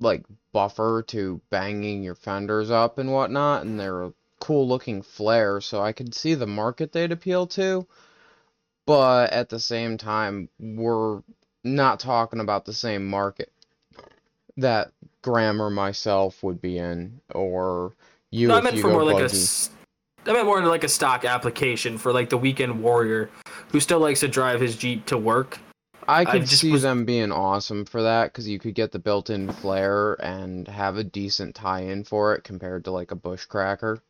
[0.00, 5.60] like buffer to banging your fenders up and whatnot, and they're a cool looking flare,
[5.60, 7.86] so I could see the market they'd appeal to.
[8.86, 11.22] But at the same time, we're
[11.64, 13.52] not talking about the same market
[14.56, 14.90] that
[15.22, 17.94] Graham or myself would be in, or
[18.30, 19.26] you no, I meant you for go more like a.
[19.26, 19.36] buggy.
[19.36, 19.70] s-
[20.26, 23.30] I meant more like a stock application for like the weekend warrior,
[23.70, 25.58] who still likes to drive his jeep to work.
[26.08, 28.98] I could just see was- them being awesome for that because you could get the
[28.98, 34.00] built-in flare and have a decent tie-in for it compared to like a bushcracker.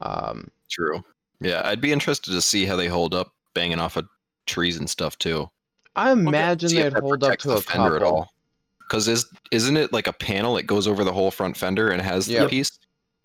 [0.00, 1.04] Um, True.
[1.40, 4.06] Yeah, I'd be interested to see how they hold up banging off of
[4.46, 5.48] trees and stuff too.
[5.96, 8.32] I imagine See if they'd hold up protects to the a fender at all.
[8.80, 12.00] Because is isn't it like a panel that goes over the whole front fender and
[12.02, 12.42] has Yep.
[12.42, 12.78] the piece?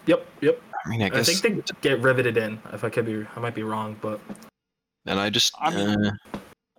[0.06, 0.62] Yep, yep.
[0.86, 2.60] I mean, I I, guess, think they get riveted in.
[2.72, 4.22] If I could be, I might be wrong, but
[5.06, 6.12] and I just, I mean, uh,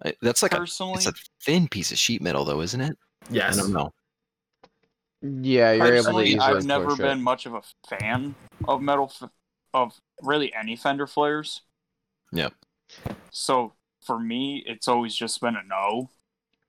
[0.05, 2.97] I, that's like a, it's a thin piece of sheet metal though, isn't it?
[3.31, 3.59] yes.
[3.59, 3.93] I don't know.
[5.21, 7.23] Yeah, you're able to personally, easily I've never push been it.
[7.23, 8.35] much of a fan
[8.69, 9.29] of metal f-
[9.75, 11.63] of really any fender flares.
[12.33, 12.55] Yep.
[13.31, 13.75] So
[14.05, 16.11] for me, it's always just been a no.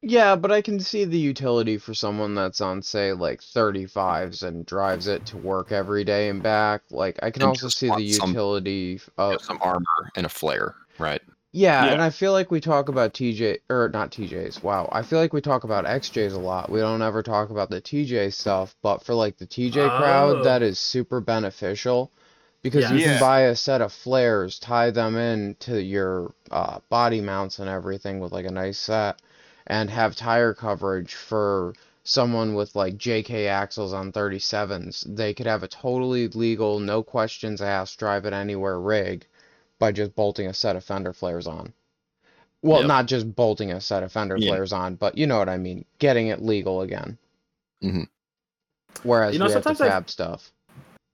[0.01, 4.65] Yeah, but I can see the utility for someone that's on, say, like 35s and
[4.65, 6.83] drives it to work every day and back.
[6.89, 10.25] Like, I can And also see the want some- utility of uh, some armor and
[10.25, 11.21] a flare, right?
[11.51, 11.91] Yeah, Yeah.
[11.93, 14.63] and I feel like we talk about TJ or not TJs.
[14.63, 16.69] Wow, I feel like we talk about XJs a lot.
[16.69, 19.97] We don't ever talk about the TJ stuff, but for like the TJ Oh.
[19.97, 22.11] crowd, that is super beneficial
[22.61, 27.21] because you can buy a set of flares, tie them in to your uh, body
[27.21, 29.21] mounts and everything with like a nice set,
[29.67, 35.03] and have tire coverage for someone with like JK axles on 37s.
[35.15, 39.25] They could have a totally legal, no questions asked, drive it anywhere rig
[39.77, 41.71] by just bolting a set of fender flares on.
[42.61, 42.87] Well, Yep.
[42.87, 44.49] not just bolting a set of fender Yeah.
[44.51, 47.17] flares on, but you know what I mean, getting it legal again.
[47.81, 48.07] Mhm.
[49.03, 50.51] Whereas You know, we have the sometimes I- fab stuff.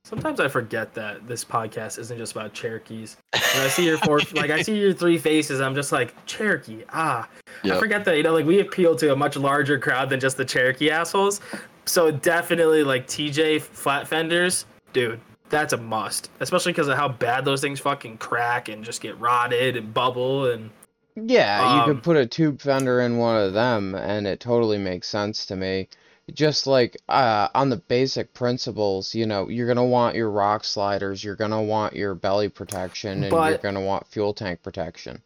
[0.06, 3.18] Sometimes I forget that this podcast isn't just about Cherokees.
[3.34, 6.84] When I see your four, like I see your three faces, I'm just like Cherokee.
[6.94, 7.28] Ah,
[7.64, 7.80] I Yep.
[7.80, 10.46] forget that you know, like we appeal to a much larger crowd than just the
[10.46, 11.42] Cherokee assholes.
[11.86, 16.30] So definitely, like TJ flat fenders, dude, that's a must.
[16.40, 20.52] Especially because of how bad those things fucking crack and just get rotted and bubble
[20.52, 20.70] and
[21.16, 24.78] Yeah, you Um, could put a tube fender in one of them, and it totally
[24.78, 25.88] makes sense to me.
[26.34, 31.24] Just like uh, on the basic principles, you know, you're gonna want your rock sliders,
[31.24, 35.22] you're gonna want your belly protection, and you're gonna want fuel tank protection.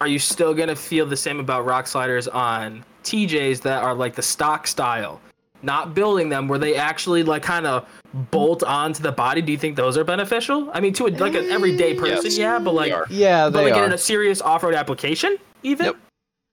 [0.00, 4.14] are you still gonna feel the same about rock sliders on TJs that are like
[4.14, 5.18] the stock style?
[5.62, 7.88] Not building them where they actually like kind of
[8.30, 9.40] bolt onto the body.
[9.40, 10.70] Do you think those are beneficial?
[10.74, 13.06] I mean, to a, like an everyday person, Yes, yeah, but like, They are.
[13.08, 13.86] Yeah, but they like are.
[13.86, 15.86] in a serious off-road application, even.
[15.86, 15.96] Yep.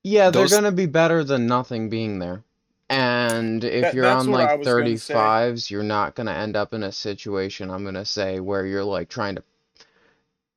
[0.03, 2.43] Yeah, they're Those- gonna be better than nothing being there.
[2.91, 5.13] And if That- you're on like was gonna say.
[5.13, 9.07] 35s, you're not gonna end up in a situation, I'm gonna say, where you're like
[9.07, 9.43] trying to,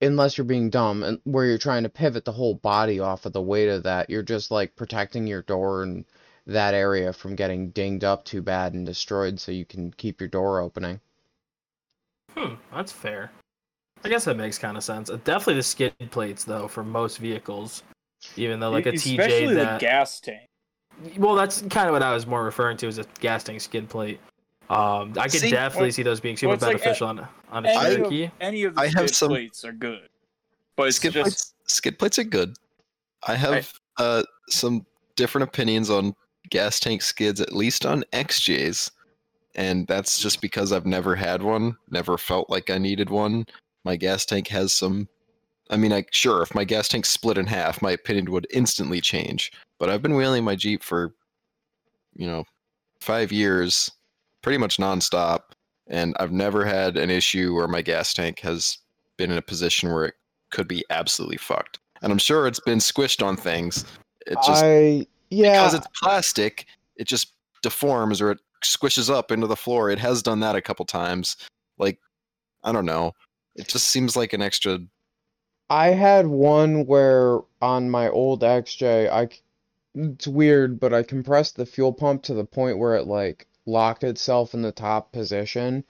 [0.03, 3.33] unless you're being dumb, and where you're trying to pivot the whole body off of
[3.33, 6.05] the weight of that, you're just like protecting your door and
[6.47, 10.29] that area from getting dinged up too bad and destroyed so you can keep your
[10.29, 11.01] door opening.
[12.37, 13.31] Hmm, that's fair.
[14.03, 15.09] I guess that makes kind of sense.
[15.09, 17.85] Uh, Definitely the skid plates though for most vehicles,
[18.37, 19.81] even though like a Especially TJ the that.
[19.81, 20.49] gas tank.
[21.19, 23.89] Well, that's kind of what I was more referring to as a gas tank skid
[23.89, 24.21] plate.
[24.71, 27.19] Um, I could See, definitely well- see those being super well, it's like, beneficial on
[27.19, 28.31] a, on a Any of, Cherokee.
[28.41, 30.09] any of the I have skid some- plates are good,
[30.77, 32.57] but it's skid just plates skid plates are good.
[33.27, 36.15] I have uh some different opinions on
[36.51, 38.91] gas tank skids, at least on XJs,
[39.55, 43.45] and that's just because I've never had one, never felt like I needed one.
[43.85, 45.09] My gas tank has some.
[45.71, 49.01] I mean, I sure if my gas tank split in half, my opinion would instantly
[49.03, 49.53] change.
[49.85, 51.15] But I've been wheeling my Jeep for,
[52.17, 52.45] you know,
[53.03, 53.91] five years,
[54.41, 55.41] pretty much nonstop,
[55.89, 58.79] and I've never had an issue where my gas tank has
[59.19, 60.15] been in a position where it
[60.51, 61.81] could be absolutely fucked.
[62.01, 63.85] And I'm sure it's been squished on things.
[64.27, 66.65] It just I yeah, because it's plastic,
[66.97, 69.91] it just deforms or it squishes up into the floor.
[69.91, 71.37] It has done that a couple times.
[71.77, 71.99] Like,
[72.63, 73.13] I don't know.
[73.55, 74.79] It just seems like an extra.
[75.69, 79.29] I had one where on my old XJ, I
[79.95, 84.05] it's weird, but I compressed the fuel pump to the point where it like locked
[84.05, 85.85] itself in the top position,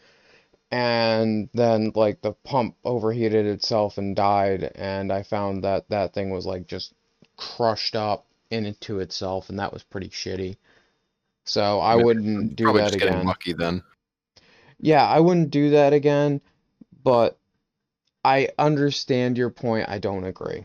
[0.70, 6.30] and then like the pump overheated itself and died, and I found that that thing
[6.30, 6.92] was like just
[7.36, 10.56] crushed up into itself, and that was pretty shitty.
[11.44, 13.26] So I wouldn't do probably that just getting again.
[13.26, 13.82] lucky then.
[14.80, 16.40] Yeah, I wouldn't do that again,
[17.02, 17.38] but
[18.24, 19.88] I understand your point.
[19.88, 20.64] I don't agree.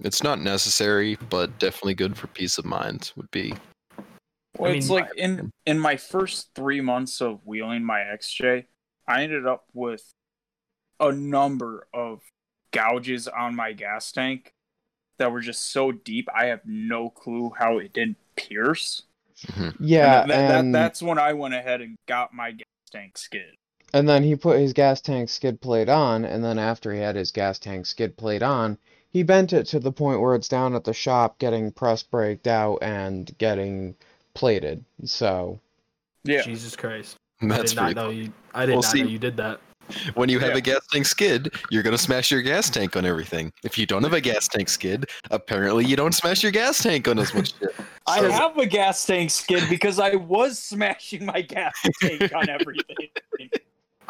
[0.00, 3.12] It's not necessary, but definitely good for peace of mind.
[3.16, 3.54] Would be
[4.58, 8.64] Well, I it's like in in my first three months of wheeling my XJ,
[9.06, 10.10] I ended up with
[10.98, 12.20] a number of
[12.72, 14.52] gouges on my gas tank
[15.18, 16.28] that were just so deep.
[16.34, 19.02] I have no clue how it didn't pierce.
[19.46, 19.68] Mm-hmm.
[19.84, 23.54] Yeah, and, that, that- that's when I went ahead and got my gas tank skid.
[23.94, 27.16] and then he put his gas tank skid plate on, and then after he had
[27.16, 28.76] his gas tank skid plate on,
[29.10, 32.46] he bent it to the point where it's down at the shop getting press braked
[32.46, 33.94] out and getting
[34.34, 34.84] plated.
[35.04, 35.60] So,
[36.24, 37.16] Yeah, Jesus Christ!
[37.40, 37.94] that's I did not pretty.
[37.94, 38.32] know you.
[38.54, 39.60] I did Well, not see- know you did that.
[40.14, 40.58] When you have Yeah.
[40.58, 43.52] a gas tank skid, you're gonna smash your gas tank on everything.
[43.64, 47.08] If you don't have a gas tank skid, apparently you don't smash your gas tank
[47.08, 47.74] on as much shit.
[48.06, 52.48] I So- have a gas tank skid because I was smashing my gas tank on
[52.48, 53.08] everything.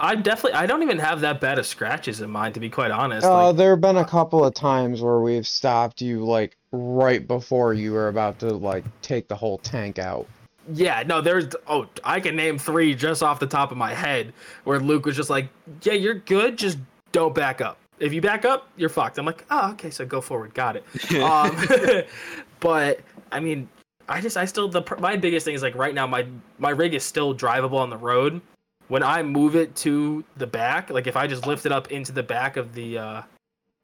[0.01, 0.59] I definitely.
[0.59, 3.27] I don't even have that bad of scratches in mine, to be quite honest.
[3.27, 7.27] uh, Like, there have been a couple of times where we've stopped you like right
[7.27, 10.27] before you were about to like take the whole tank out.
[10.73, 11.47] yeah, no, there's.
[11.67, 14.33] Oh, I can name three just off the top of my head
[14.65, 15.49] where Luke was just like,
[15.83, 16.57] "Yeah, you're good.
[16.57, 16.79] Just
[17.13, 17.77] don't back up.
[17.99, 20.55] If you back up, you're fucked." I'm like, "Oh, okay, so go forward.
[20.55, 20.85] Got it."
[21.21, 22.05] um,
[22.61, 23.01] but
[23.33, 23.69] I mean,
[24.09, 26.27] I just I still the my biggest thing is like right now my
[26.59, 28.41] my rig is still drivable on the road.
[28.91, 32.11] When I move it to the back, like if I just lift it up into
[32.11, 33.23] the back of the uh,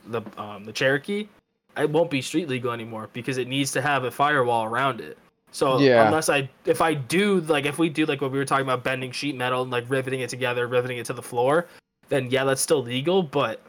[0.08, 1.28] the um, the Cherokee,
[1.76, 5.16] it won't be street legal anymore because it needs to have a firewall around it.
[5.52, 6.06] So Yeah.
[6.06, 8.82] unless I if I do like if we do like what we were talking about
[8.82, 11.66] bending sheet metal and like riveting it together, riveting it to the floor,
[12.08, 13.22] then yeah, that's still legal.
[13.22, 13.60] But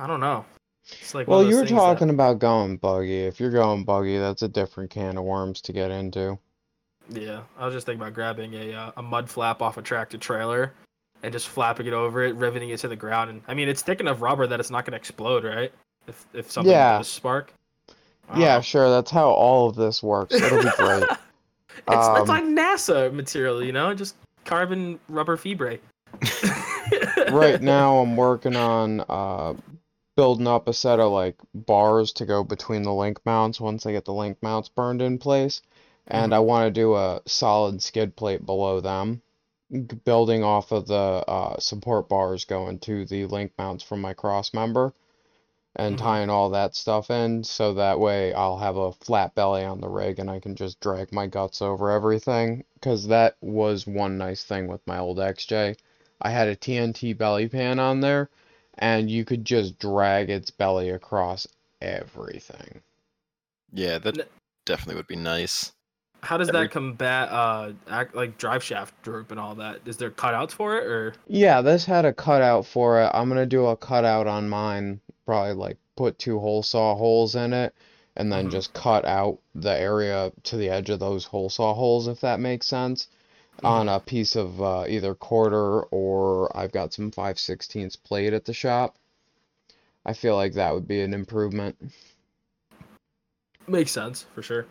[0.00, 0.44] I don't know.
[1.00, 3.20] It's like Well, you were things that- talking about going buggy.
[3.20, 6.36] If you're going buggy, that's a different can of worms to get into.
[7.10, 10.18] Yeah, I was just thinking about grabbing a uh, a mud flap off a tractor
[10.18, 10.72] trailer
[11.22, 13.30] and just flapping it over it, riveting it to the ground.
[13.30, 15.72] And I mean, it's thick enough rubber that it's not going to explode, right?
[16.06, 16.98] If if something Yeah.
[16.98, 17.52] does spark.
[18.28, 18.90] Don't Yeah, sure.
[18.90, 20.34] That's how all of this works.
[20.34, 21.02] It'll be great.
[21.88, 25.78] it's, Um, it's like NASA material, you know, just carbon rubber fibre.
[27.30, 29.54] right now I'm working on uh
[30.16, 33.92] building up a set of like bars to go between the link mounts once I
[33.92, 35.62] get the link mounts burned in place.
[36.10, 39.22] And I want to do a solid skid plate below them,
[40.04, 40.94] building off of the
[41.28, 44.92] uh, support bars going to the link mounts from my cross member
[45.76, 45.98] and Mhm.
[45.98, 49.88] tying all that stuff in so that way I'll have a flat belly on the
[49.88, 52.64] rig and I can just drag my guts over everything.
[52.74, 55.76] Because that was one nice thing with my old XJ.
[56.20, 58.30] I had a TNT belly pan on there,
[58.78, 61.46] and you could just drag its belly across
[61.80, 62.82] everything.
[63.72, 64.28] Yeah, that N-
[64.64, 65.72] definitely would be nice.
[66.22, 69.80] How does Every- that combat uh act like drive shaft droop and all that?
[69.86, 71.14] Is there cutouts for it or?
[71.26, 73.10] Yeah, this had a cutout for it.
[73.14, 77.52] I'm gonna do a cutout on mine, probably like put two hole saw holes in
[77.52, 77.74] it,
[78.16, 78.50] and then Mhm.
[78.52, 82.38] just cut out the area to the edge of those hole saw holes, if that
[82.40, 83.08] makes sense,
[83.62, 88.44] on a piece of uh, either quarter or I've got some 5 16ths plate at
[88.44, 88.96] the shop.
[90.04, 91.76] I feel like that would be an improvement.
[93.68, 94.66] Makes sense for sure.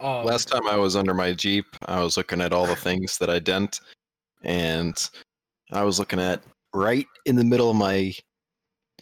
[0.00, 3.18] Um, Last time I was under my Jeep, I was looking at all the things
[3.18, 3.80] that I dent,
[4.42, 4.96] and
[5.72, 6.42] I was looking at
[6.74, 8.14] right in the middle of my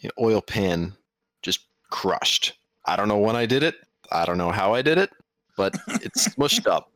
[0.01, 0.93] you know, oil pan,
[1.41, 2.53] just crushed.
[2.85, 3.75] I don't know when I did it.
[4.11, 5.09] I don't know how I did it,
[5.57, 6.91] but it's smushed up.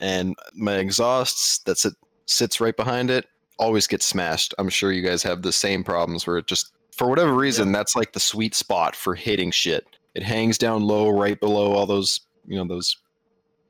[0.00, 1.94] And my exhausts that sit,
[2.26, 3.26] sits right behind it
[3.58, 4.54] always gets smashed.
[4.58, 7.94] I'm sure you guys have the same problems where it just, for whatever reason, that's
[7.94, 9.86] like the sweet spot for hitting shit.
[10.14, 12.96] It hangs down low, right below all those, you know, those,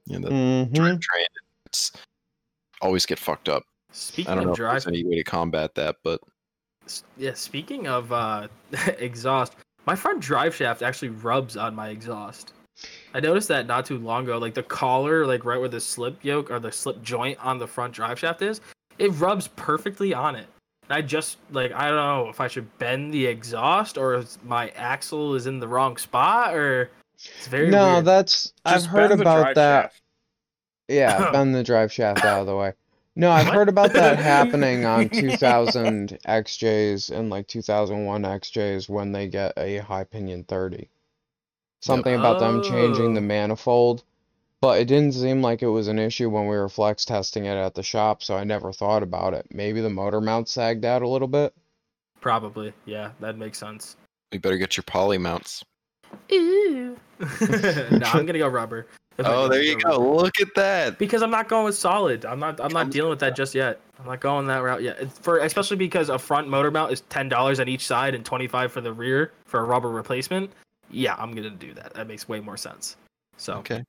[0.07, 0.73] you know, the Mhm.
[0.73, 1.27] drive train.
[1.67, 1.93] It's
[2.81, 3.65] always get fucked up.
[3.93, 6.21] speaking I don't know of if drive, there's any way to combat that, but
[7.17, 8.49] Yeah, speaking of uh,
[8.99, 9.55] exhaust,
[9.87, 12.53] my front drive shaft actually rubs on my exhaust.
[13.15, 14.39] I noticed that not too long ago.
[14.39, 17.67] Like the collar, like right where the slip yoke or the slip joint on the
[17.67, 18.61] front drive shaft is,
[18.99, 20.47] it rubs perfectly on it.
[20.89, 24.43] And I just like I don't know if I should bend the exhaust or if
[24.45, 26.91] my axle is in the wrong spot or
[27.39, 28.05] it's very No, weird.
[28.05, 29.83] that's I've heard about that.
[29.93, 30.03] shaft.
[30.89, 32.73] Yeah, bend the drive shaft out of the way.
[33.15, 39.29] No, I've heard about that happening on 2000 XJs and like 2001 XJs when they
[39.29, 40.89] get a high pinion 30.
[41.81, 43.25] Something about them changing the Oh.
[43.25, 44.05] manifold,
[44.61, 47.57] but it didn't seem like it was an issue when we were flex testing it
[47.57, 49.47] at the shop, so I never thought about it.
[49.51, 51.53] Maybe the motor mount sagged out a little bit.
[52.21, 53.97] Probably, yeah, that makes sense.
[54.31, 55.65] you better get your poly mounts.
[56.29, 56.97] Ew.
[57.91, 58.87] no, I'm gonna go rubber.
[59.19, 59.99] If Oh, there you go.
[60.17, 60.99] Look at that.
[60.99, 62.25] Because I'm not going with solid.
[62.25, 62.61] I'm not.
[62.61, 63.81] I'm not dealing with with that just yet.
[64.01, 64.99] I'm not going that route yet.
[64.99, 68.25] It's for especially because a front motor mount is ten dollars on each side and
[68.25, 70.51] twenty five for the rear for a rubber replacement.
[70.91, 71.95] Yeah, I'm gonna do that.
[71.95, 72.97] That makes way more sense.
[73.37, 73.85] So Okay.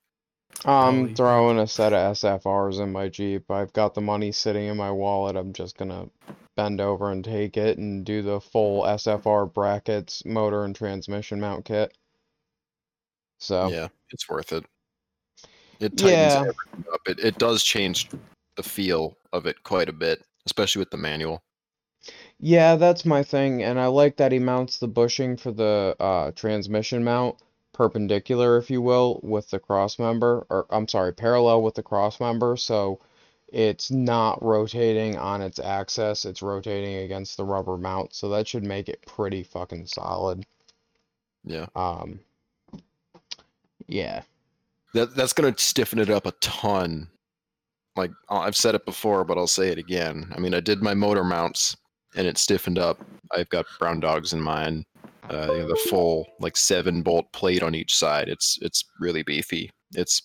[0.66, 3.50] I'm throwing a set of SFRs in my Jeep.
[3.50, 5.36] I've got the money sitting in my wallet.
[5.36, 6.10] I'm just gonna
[6.56, 11.66] bend over and take it and do the full SFR brackets, motor and transmission mount
[11.66, 11.98] kit.
[13.44, 14.66] So, Yeah, it's worth it.
[15.80, 16.40] It tightens Yeah.
[16.40, 17.02] everything up.
[17.08, 18.10] It it does change
[18.56, 21.44] the feel of it quite a bit, especially with the manual.
[22.40, 26.32] yeah, that's my thing, and I like that he mounts the bushing for the uh,
[26.32, 27.38] transmission mount
[27.74, 32.20] perpendicular, if you will, with the cross member, or I'm sorry, parallel with the cross
[32.20, 33.00] member, so
[33.48, 38.64] it's not rotating on its axis, it's rotating against the rubber mount, so that should
[38.64, 40.46] make it pretty fucking solid.
[41.46, 41.68] Yeah.
[41.76, 42.20] Um,
[43.88, 44.24] yeah.
[44.94, 47.08] That that's gonna stiffen it up a ton.
[47.96, 50.32] Like I've said it before, but I'll say it again.
[50.36, 51.76] I mean, I did my motor mounts,
[52.16, 53.04] and it stiffened up.
[53.36, 54.86] I've got brown dogs in mine.
[55.32, 58.30] Uh, you know, the full like seven bolt plate on each side.
[58.30, 59.72] It's it's really beefy.
[59.96, 60.22] It's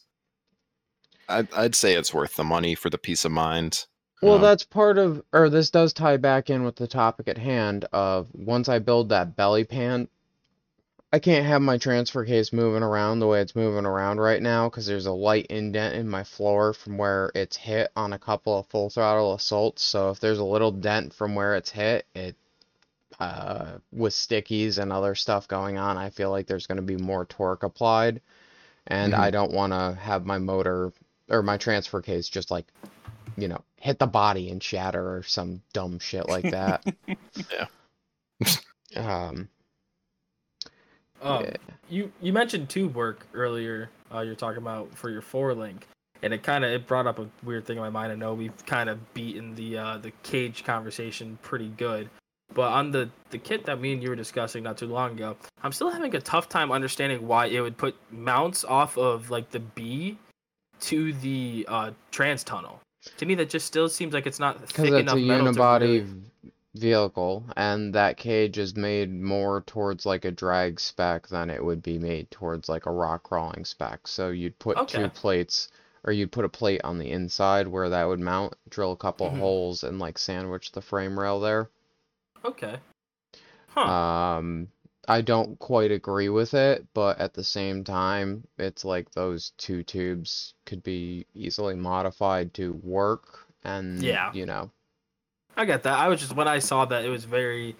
[1.28, 3.86] I'd I'd say it's worth the money for the peace of mind.
[4.20, 7.38] Well, Um, that's part of, or this does tie back in with the topic at
[7.38, 10.08] hand of once I build that belly pan,
[11.12, 14.68] I can't have my transfer case moving around the way it's moving around right now
[14.68, 18.58] because there's a light indent in my floor from where it's hit on a couple
[18.58, 19.82] of full throttle assaults.
[19.82, 22.36] So if there's a little dent from where it's hit, it,
[23.18, 26.96] uh, with stickies and other stuff going on, I feel like there's going to be
[26.96, 28.20] more torque applied.
[28.86, 30.92] And I don't want to have my motor
[31.28, 32.66] or my transfer case just like
[33.38, 36.84] you know, hit the body and shatter or some dumb shit like that.
[37.52, 37.66] yeah.
[38.96, 39.48] um,
[41.22, 41.56] um, yeah.
[41.88, 43.90] you you mentioned tube work earlier.
[44.12, 45.86] Uh, you're talking about for your four link,
[46.22, 48.12] and it kind of it brought up a weird thing in my mind.
[48.12, 52.08] I know we've kind of beaten the uh, the cage conversation pretty good,
[52.54, 55.36] but on the the kit that me and you were discussing not too long ago,
[55.62, 59.50] I'm still having a tough time understanding why it would put mounts off of like
[59.50, 60.18] the B
[60.80, 62.80] to the uh, trans tunnel.
[63.18, 65.80] To me, that just still seems like it's not because thick it's enough a unibody
[65.80, 66.06] really-
[66.74, 71.82] vehicle, and that cage is made more towards like a drag spec than it would
[71.82, 74.06] be made towards like a rock crawling spec.
[74.08, 75.68] So you'd put two plates,
[76.04, 79.28] or you'd put a plate on the inside where that would mount, drill a couple
[79.28, 79.38] Mhm.
[79.38, 81.70] holes, and like sandwich the frame rail there.
[82.44, 82.78] Okay.
[83.68, 83.88] Huh.
[83.88, 84.68] Um,
[85.08, 89.82] I don't quite agree with it, but at the same time, it's like those two
[89.82, 94.32] tubes could be easily modified to work, and Yeah.
[94.32, 94.70] you know,
[95.58, 95.98] I get that.
[95.98, 97.74] I was just when I saw that it was very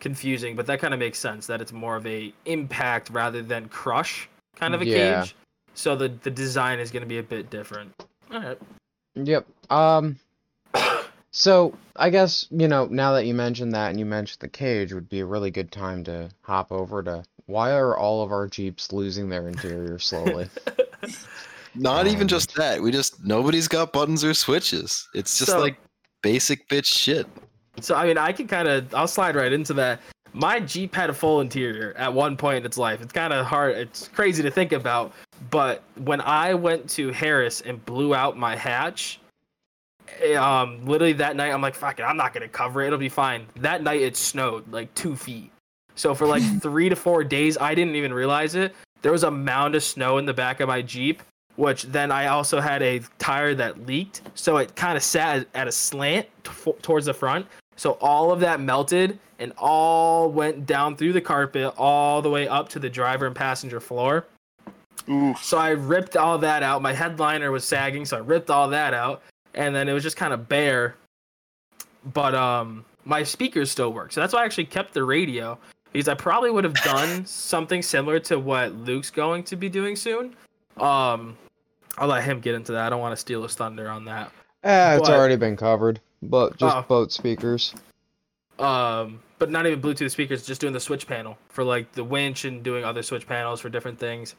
[0.00, 3.68] confusing, but that kind of makes sense that it's more of a impact rather than
[3.68, 5.22] crush kind of a Yeah.
[5.22, 5.34] cage.
[5.74, 7.92] So the the design is going to be a bit different.
[8.32, 8.58] All right.
[9.16, 9.46] Yep.
[9.70, 10.18] Um,
[11.32, 14.92] so I guess, you know, now that you mentioned that and you mentioned the cage
[14.92, 18.46] would be a really good time to hop over to why are all of our
[18.46, 20.48] Jeeps losing their interior slowly?
[21.74, 22.80] Not even Um, just that.
[22.80, 25.08] We just nobody's got buttons or switches.
[25.14, 25.76] It's just So- like
[26.22, 27.26] basic bitch shit.
[27.80, 30.00] So I mean, I can kind of I'll slide right into that.
[30.32, 33.00] My Jeep had a full interior at one point in its life.
[33.00, 33.76] It's kind of hard.
[33.76, 35.12] It's crazy to think about,
[35.50, 39.20] But when I went to Harris and blew out my hatch,
[40.20, 42.88] eh, um, literally that night I'm like, fuck it, I'm not gonna cover it.
[42.88, 43.46] It'll be fine.
[43.56, 45.50] That night it snowed like two feet.
[45.94, 48.74] So for like three to four days, I didn't even realize it.
[49.02, 51.22] There was a mound of snow in the back of my Jeep,
[51.58, 54.22] which then I also had a tire that leaked.
[54.36, 57.46] So it kind of sat at a slant t- towards the front.
[57.74, 62.46] So all of that melted and all went down through the carpet all the way
[62.46, 64.24] up to the driver and passenger floor.
[65.10, 65.42] Oof.
[65.42, 66.80] So I ripped all that out.
[66.80, 69.22] My headliner was sagging, so I ripped all that out,
[69.54, 70.94] and then it was just kind of bare.
[72.12, 75.58] But um, my speakers still work, so that's why I actually kept the radio
[75.92, 79.96] because I probably would have done something similar to what Luke's going to be doing
[79.96, 80.36] soon.
[80.78, 81.36] Um,
[81.98, 82.86] I'll let him get into that.
[82.86, 84.30] I don't want to steal his thunder on that.
[84.64, 86.82] Eh, it's But- already been covered, but just Oh.
[86.82, 87.74] boat speakers.
[88.58, 92.44] Um, but not even Bluetooth speakers, just doing the switch panel for like the winch
[92.44, 94.34] and doing other switch panels for different things.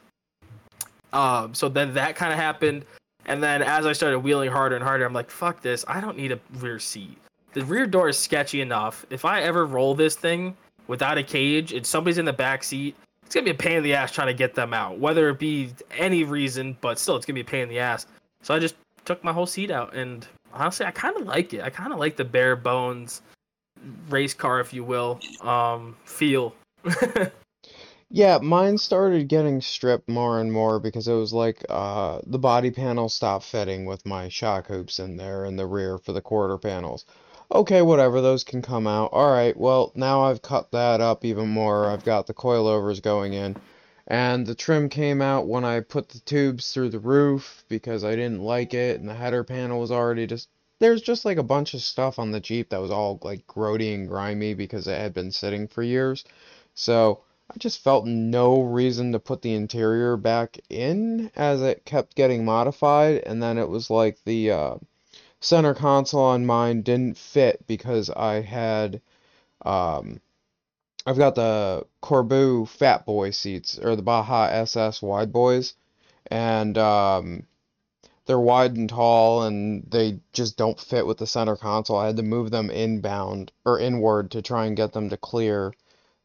[1.12, 2.84] Um, so then that kind of happened,
[3.26, 5.84] and then as I started wheeling harder and harder, I'm like, "Fuck this!
[5.88, 7.18] I don't need a rear seat.
[7.54, 9.04] The rear door is sketchy enough.
[9.10, 10.56] If I ever roll this thing
[10.86, 12.94] without a cage and somebody's in the back seat,
[13.30, 15.38] it's gonna be a pain in the ass trying to get them out, whether it
[15.38, 18.06] be any reason, but still, it's gonna be a pain in the ass.
[18.42, 18.74] So I just
[19.04, 21.60] took my whole seat out, and honestly, I kind of like it.
[21.62, 23.22] I kind of like the bare bones
[24.08, 26.56] race car, if you will, um, feel.
[28.12, 32.72] Yeah, mine started getting stripped more and more because it was like uh the body
[32.72, 36.58] panel stopped fitting with my shock hoops in there in the rear for the quarter
[36.58, 37.04] panels.
[37.52, 39.10] Okay, whatever, those can come out.
[39.12, 41.86] All right, well, now I've cut that up even more.
[41.90, 43.56] I've got the coilovers going in.
[44.06, 48.16] And the trim came out when I put the tubes through the roof because I
[48.16, 50.48] didn't like it, and the header panel was already just
[50.78, 53.94] there's just like a bunch of stuff on the Jeep that was all like grody
[53.94, 56.24] and grimy because it had been sitting for years.
[56.74, 62.14] So I just felt no reason to put the interior back in as it kept
[62.14, 64.74] getting modified, and then it was like the uh,
[65.40, 69.00] center console on mine didn't fit because I had
[69.62, 70.20] um,
[71.06, 75.74] I've got the Corbeau Fat Boy seats or the Baja SS Wide Boys,
[76.30, 77.46] and um,
[78.26, 81.96] they're wide and tall, and they just don't fit with the center console.
[81.96, 85.72] I had to move them inbound or inward to try and get them to clear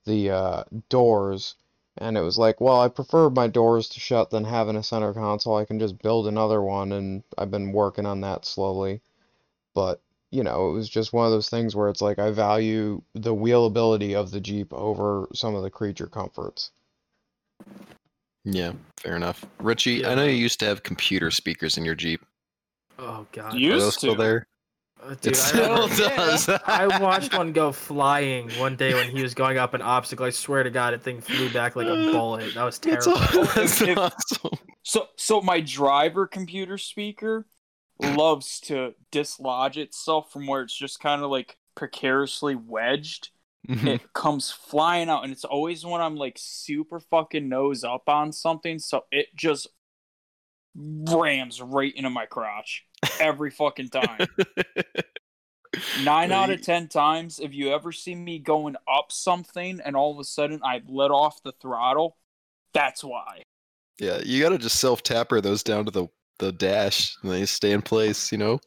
[0.05, 1.55] the uh, doors.
[1.98, 5.14] And it was like, well, I prefer my doors to shut than having a center
[5.14, 5.56] console.
[5.56, 9.02] I can just build another one, and I've been working on that slowly.
[9.74, 13.02] But, you know, it was just one of those things where it's like I value
[13.14, 16.72] the wheelability of the Jeep over some of the creature comforts.
[18.43, 19.46] Yeah, fair enough.
[19.60, 22.24] Richie, I know you used to have computer speakers in your Jeep.
[23.00, 24.22] oh god, Are Used those still to.
[24.22, 24.48] there?
[25.22, 26.49] Dude, it I still remember- does.
[26.66, 30.26] I watched one go flying one day when he was going up an obstacle.
[30.26, 32.53] I swear to God, it thing flew back like a bullet.
[32.56, 33.14] That was terrible.
[33.56, 34.51] that's If- awesome.
[34.84, 37.45] So so my driver computer speaker
[37.99, 43.30] loves to dislodge itself from where it's just kind of like precariously wedged.
[43.68, 43.88] Mhm.
[43.95, 48.32] It comes flying out and it's always when I'm like super fucking nose up on
[48.32, 49.68] something, so it just
[50.76, 52.86] rams right into my crotch
[53.20, 54.28] every fucking time.
[56.03, 60.12] Nine out of ten times, if you ever see me going up something and all
[60.12, 62.18] of a sudden I let off the throttle,
[62.74, 63.43] that's why.
[63.99, 66.08] yeah, you gotta just self tapper those down to the
[66.39, 68.32] the dash, and they stay in place.
[68.32, 68.60] You know.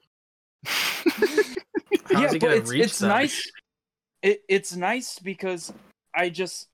[2.11, 3.11] Yeah, but it's, it's them?
[3.11, 3.51] nice.
[4.22, 5.72] It it's nice because
[6.14, 6.68] I just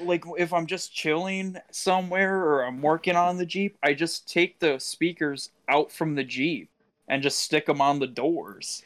[0.00, 4.58] like if I'm just chilling somewhere or I'm working on the Jeep, I just take
[4.58, 6.70] the speakers out from the Jeep
[7.08, 8.82] and just stick them on the doors.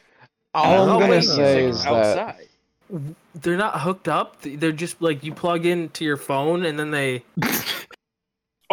[0.53, 2.39] All Oh, I'm gonna say music is that.
[3.35, 4.37] They're not hooked up.
[4.41, 7.23] They're just like you plug into your phone and then they.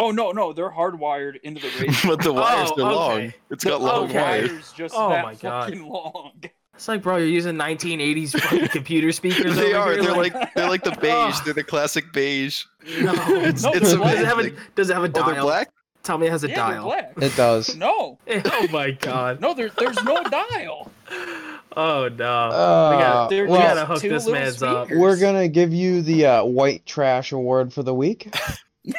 [0.01, 1.93] Oh no, no, they're hardwired into the radio.
[2.05, 3.33] but the wires Oh, are long.
[3.51, 4.13] It's got long okay.
[4.21, 4.49] wires.
[4.49, 5.65] wire's just Oh that my God.
[5.65, 6.31] fucking long.
[6.73, 9.57] It's like, bro, you're using 1980s fucking computer speakers.
[9.57, 9.93] They over are.
[9.95, 11.41] here, They're like they're like the beige.
[11.41, 12.63] They're the classic beige.
[13.01, 13.11] No,
[13.43, 14.57] It's, No, it's does it have a amazing.
[14.75, 15.45] does it have a Oh, they're dial?
[15.45, 15.69] black.
[16.03, 16.91] Tell me it has a yeah, dial.
[17.17, 17.75] it does.
[17.77, 19.41] No, oh my god.
[19.41, 20.91] no, there, there's no dial.
[21.77, 22.25] Oh no.
[22.25, 24.89] Uh, we gotta, They're we well, gotta hook this little man's up.
[24.89, 28.27] We're gonna give you the uh, white trash award for the week.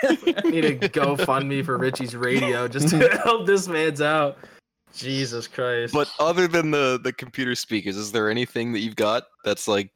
[0.05, 4.39] I need to GoFundMe for Richie's radio just to help this man's out.
[4.95, 5.93] Jesus Christ.
[5.93, 9.91] But other than the the computer speakers, is there anything that you've got that's like?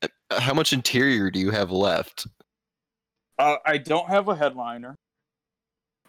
[0.00, 2.28] uh, How much interior do you have left?
[3.36, 4.94] Uh, I don't have a headliner.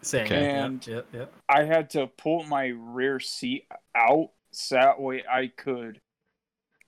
[0.06, 0.24] Same.
[0.26, 0.50] Okay.
[0.50, 5.48] And- Yep, yep, I had to pull my rear seat out so that way I
[5.48, 6.00] could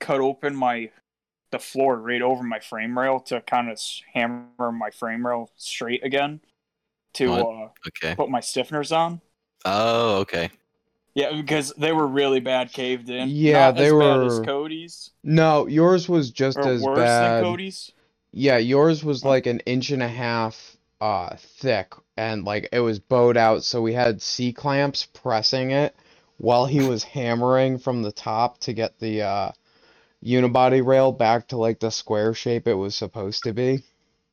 [0.00, 0.90] cut open my
[1.50, 3.80] the floor right over my frame rail to kind of
[4.12, 6.40] hammer my frame rail straight again.
[7.14, 8.14] to uh, Okay.
[8.14, 9.20] put my stiffeners on.
[9.64, 10.50] Oh, okay.
[11.14, 13.28] Yeah, because they were really bad caved in.
[13.30, 16.98] Yeah, Not they as bad as were- Cody's No, yours was just or as worse
[16.98, 17.36] bad.
[17.36, 17.90] than Cody's.
[18.30, 22.98] Yeah, yours was like an inch and a half uh thick and like it was
[22.98, 25.94] bowed out, so we had C clamps pressing it
[26.38, 29.52] while he was hammering from the top to get the uh
[30.24, 33.82] unibody rail back to like the square shape it was supposed to be.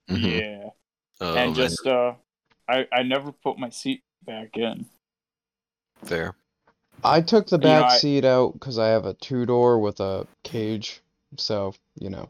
[0.10, 0.40] Mhm.
[0.40, 0.70] Yeah,
[1.22, 1.56] Oh, and man.
[1.56, 2.14] just uh,
[2.68, 4.86] I I never put my seat back in.
[6.04, 6.36] There.
[7.04, 9.78] I took the You know, back I- seat out because I have a two door
[9.80, 11.02] with a cage,
[11.38, 12.30] so you know.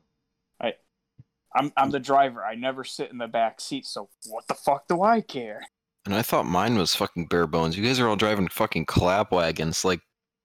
[1.56, 2.43] I'm I'm the driver.
[2.43, 5.62] I never sit in the back seat, so what the fuck do I care?
[6.06, 7.78] And I thought mine was fucking bare bones.
[7.78, 9.84] You guys are all driving fucking clap wagons.
[9.84, 10.01] Like,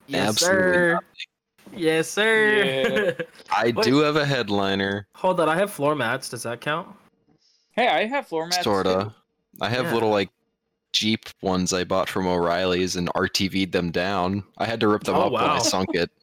[0.06, 0.98] Yes, Absolutely sir.
[1.76, 3.16] Yes, sir.
[3.50, 3.76] I Wait.
[3.84, 6.28] do have a headliner, Hold on, I have floor mats.
[6.30, 6.88] Does that count?
[7.72, 8.64] Hey, I have floor mats.
[8.64, 9.04] sorta.
[9.04, 9.62] too.
[9.64, 9.94] I have Yeah.
[9.94, 10.30] little like
[10.92, 14.42] Jeep ones I bought from O'Reilly's and RTV'd them down.
[14.58, 16.10] I had to rip them Oh, up when I sunk it.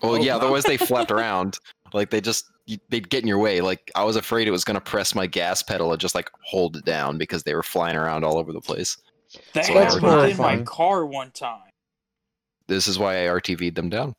[0.00, 0.42] Well, Oh, yeah, wow.
[0.42, 1.58] otherwise they flapped around.
[1.92, 2.54] Like they just you-
[2.88, 3.60] they'd get in your way.
[3.60, 6.76] Like I was afraid it was gonna press my gas pedal and just like hold
[6.76, 8.96] it down because they were flying around all over the place.
[9.54, 11.70] That So That's happened in my car one time.
[12.66, 14.14] This is why I RTV'd them down.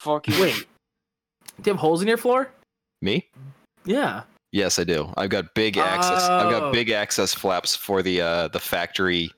[0.00, 0.66] Fucking Wait.
[1.60, 2.50] Do you have holes in your floor?
[3.02, 3.28] Me?
[3.84, 4.22] Yeah.
[4.52, 5.12] Yes, I do.
[5.16, 6.22] I've got big access.
[6.24, 6.60] I've Oh.
[6.60, 9.30] got big access flaps for the uh, the factory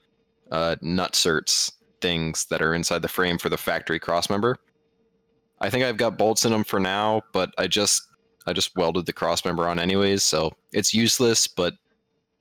[0.52, 4.56] uh, nutserts things that are inside the frame for the factory crossmember.
[5.60, 8.06] I think I've got bolts in them for now, but I just
[8.46, 11.46] I just welded the crossmember on anyways, so it's useless.
[11.46, 11.74] But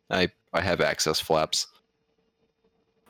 [0.09, 1.67] I I have access flaps.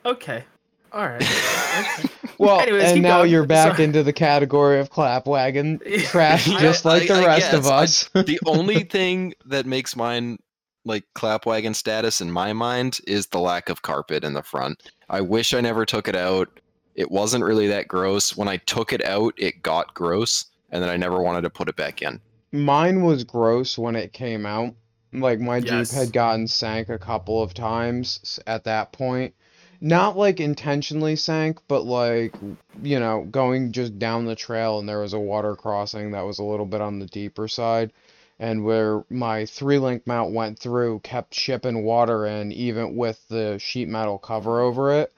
[0.06, 0.44] Okay.
[0.92, 1.22] All right.
[1.78, 2.08] Okay.
[2.38, 3.32] Well, Anyways, and now going.
[3.32, 3.84] you're back Sorry.
[3.86, 7.64] into the category of clap wagon trash, I- just like I- the I rest of
[7.64, 8.10] guess.
[8.16, 8.26] I- us.
[8.26, 10.38] the only thing that makes mine
[10.86, 14.84] like clap wagon status in my mind is the lack of carpet in the front.
[15.10, 16.48] I wish I never took it out.
[16.96, 18.38] It wasn't really that gross.
[18.38, 21.68] When I took it out, it got gross, and then I never wanted to put
[21.68, 22.22] it back in.
[22.56, 24.74] Mine was gross when it came out.
[25.12, 25.90] Like my Yes.
[25.90, 29.34] Jeep had gotten sank a couple of times at that point.
[29.82, 32.36] Not like intentionally sank, but like,
[32.82, 36.40] you know, going just down the trail and there was a water crossing that was
[36.40, 37.92] a little bit on the deeper side.
[38.40, 43.60] And where my three link mount went through kept shipping water in even with the
[43.60, 45.14] sheet metal cover over it.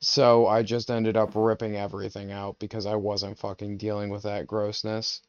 [0.00, 4.46] So I just ended up ripping everything out because I wasn't fucking dealing with that
[4.46, 5.20] grossness.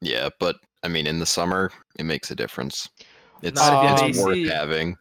[0.00, 2.88] Yeah, but I mean, in the summer, it makes a difference.
[3.42, 4.24] It's, Not if you it's AC.
[4.44, 4.96] worth having,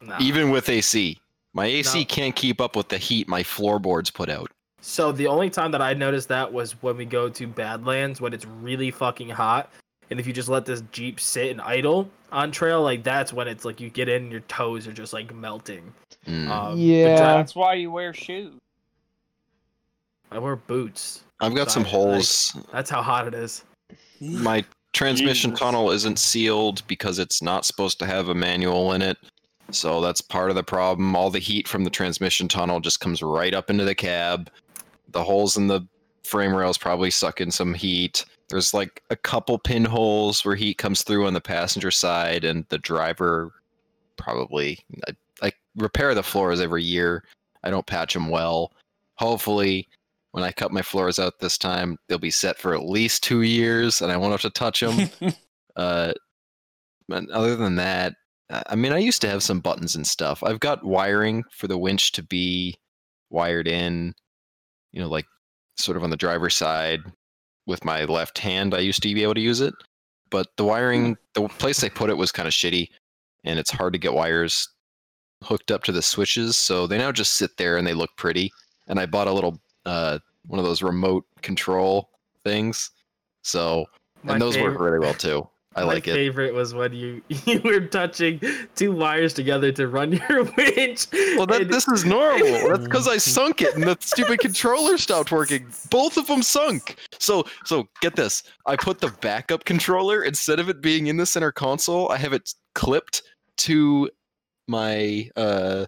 [0.00, 0.16] Nah.
[0.20, 1.20] even with AC.
[1.52, 2.04] My AC No.
[2.06, 4.50] can't keep up with the heat my floorboards put out.
[4.80, 8.32] So the only time that I noticed that was when we go to Badlands when
[8.32, 9.70] it's really fucking hot,
[10.10, 13.48] and if you just let this Jeep sit and idle on trail, like that's when
[13.48, 15.92] it's like you get in and your toes are just like melting.
[16.26, 16.48] Mm.
[16.48, 17.16] Um, Yeah.
[17.18, 18.54] That's why you wear shoes.
[20.30, 21.22] I wear boots.
[21.40, 22.56] I've got some Sorry, holes.
[22.72, 23.64] That's how hot it is.
[24.20, 25.60] my transmission Jesus.
[25.60, 29.18] tunnel isn't sealed because it's not supposed to have a manual in it.
[29.70, 31.14] So that's part of the problem.
[31.14, 34.50] All the heat from the transmission tunnel just comes right up into the cab.
[35.10, 35.86] The holes in the
[36.24, 38.24] frame rails probably suck in some heat.
[38.48, 42.78] There's like a couple pinholes where heat comes through on the passenger side, and the
[42.78, 43.52] driver
[44.16, 44.78] probably.
[45.06, 47.24] I, I repair the floors every year.
[47.62, 48.72] I don't patch them well.
[49.16, 49.86] Hopefully,
[50.38, 53.42] when I cut my floors out this time, they'll be set for at least two
[53.42, 55.10] years, and I won't have to touch them.
[55.76, 56.12] uh,
[57.08, 58.14] but other than that,
[58.48, 60.44] I I mean, I used to have some buttons and stuff.
[60.44, 62.76] I've got wiring for the winch to be
[63.30, 64.14] wired in,
[64.92, 65.26] you know, like
[65.76, 67.00] sort of on the driver's side
[67.66, 68.74] with my left hand.
[68.74, 69.74] I used to be able to use it,
[70.30, 72.88] but the wiring, the place they put it was kind of shitty,
[73.44, 74.68] and it's hard to get wires
[75.42, 76.56] hooked up to the switches.
[76.56, 78.52] So they now just sit there and they look pretty.
[78.86, 80.18] And I bought a little uh,
[80.48, 82.10] one of those remote control
[82.44, 82.90] things.
[83.42, 83.86] So
[84.24, 85.48] My and those work really well too.
[85.76, 86.14] I my like it.
[86.14, 88.40] favorite was when you you were touching
[88.74, 91.06] two wires together to run your winch.
[91.36, 92.68] Well, that, and- this is normal.
[92.68, 95.66] That's because I sunk it and the stupid controller stopped working.
[95.90, 96.96] Both of them sunk.
[97.20, 98.42] So, so get this.
[98.66, 102.08] I put the backup controller instead of it being in the center console.
[102.10, 103.22] I have it clipped
[103.58, 104.10] to
[104.66, 105.86] my uh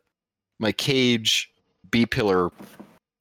[0.59, 1.51] my cage
[1.91, 2.51] B pillar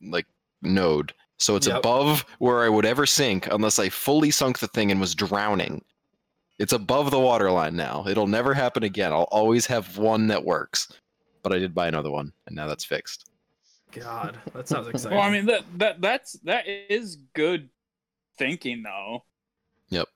[0.01, 0.25] like
[0.61, 1.13] node.
[1.39, 1.77] So it's Yep.
[1.79, 5.83] above where I would ever sink unless I fully sunk the thing and was drowning.
[6.59, 8.05] It's above the waterline now.
[8.07, 9.13] It'll never happen again.
[9.13, 10.91] I'll always have one that works.
[11.41, 13.29] But I did buy another one, and now that's fixed.
[13.93, 15.17] God, that sounds exciting.
[15.17, 17.69] well, I mean that that that's that is good
[18.37, 19.23] thinking though.
[19.89, 20.07] Yep.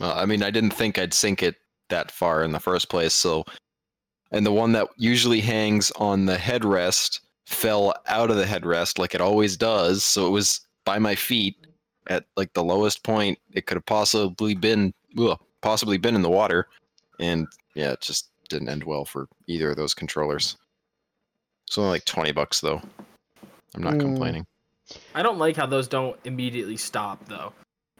[0.00, 1.56] Well, I mean, I didn't think I'd sink it
[1.88, 3.44] that far in the first place, so
[4.32, 9.14] and the one that usually hangs on the headrest fell out of the headrest like
[9.14, 10.04] it always does.
[10.04, 11.56] So it was by my feet
[12.08, 16.28] at like the lowest point it could have possibly been, ugh, possibly been in the
[16.28, 16.68] water,
[17.18, 20.58] and yeah, it just didn't end well for either of those controllers.
[21.66, 22.82] It's only like twenty bucks though.
[23.74, 24.00] I'm not Mm.
[24.00, 24.46] complaining.
[25.14, 27.54] I don't like how those don't immediately stop though.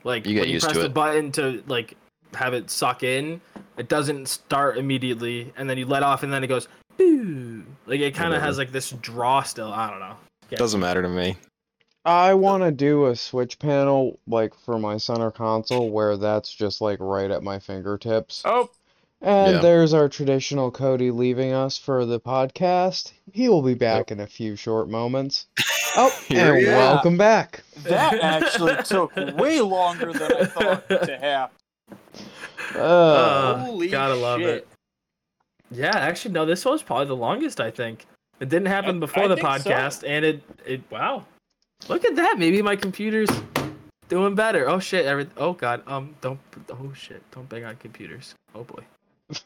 [0.05, 0.94] Like You get when you press to the it.
[0.94, 1.96] button to like
[2.34, 3.40] have it suck in,
[3.78, 6.68] it doesn't start immediately, and then you let off, and then it goes.
[6.99, 7.64] Boo.
[7.86, 9.72] Like it kind of has like this draw still.
[9.72, 10.16] I don't know.
[10.51, 10.59] Yeah.
[10.59, 11.36] Doesn't matter to me.
[12.05, 16.80] I want to do a switch panel like for my center console where that's just
[16.80, 18.42] like right at my fingertips.
[18.44, 18.70] Oh,
[19.20, 19.61] And Yeah.
[19.61, 23.12] there's our traditional Cody leaving us for the podcast.
[23.32, 25.46] He will be back in a few short moments.
[25.96, 26.68] Oh, Here and he is.
[26.68, 27.64] welcome back.
[27.78, 31.57] that actually took way longer than I thought to happen.
[32.76, 34.68] Uh, Uh, Holy gotta love it.
[35.71, 36.45] Yeah, actually, no.
[36.47, 37.61] This was probably the longest.
[37.61, 38.07] I think
[38.41, 39.71] it didn't happen I- before I the think so.
[39.71, 41.25] podcast, and it it wow.
[41.89, 42.37] Look at that.
[42.39, 43.29] Maybe my computer's
[44.09, 44.69] doing better.
[44.69, 45.07] Oh shit.
[45.07, 45.83] Every oh god.
[45.87, 46.14] Um.
[46.21, 46.41] Don't.
[46.71, 47.23] Oh shit.
[47.31, 48.35] Don't bang on computers.
[48.55, 48.83] Oh boy.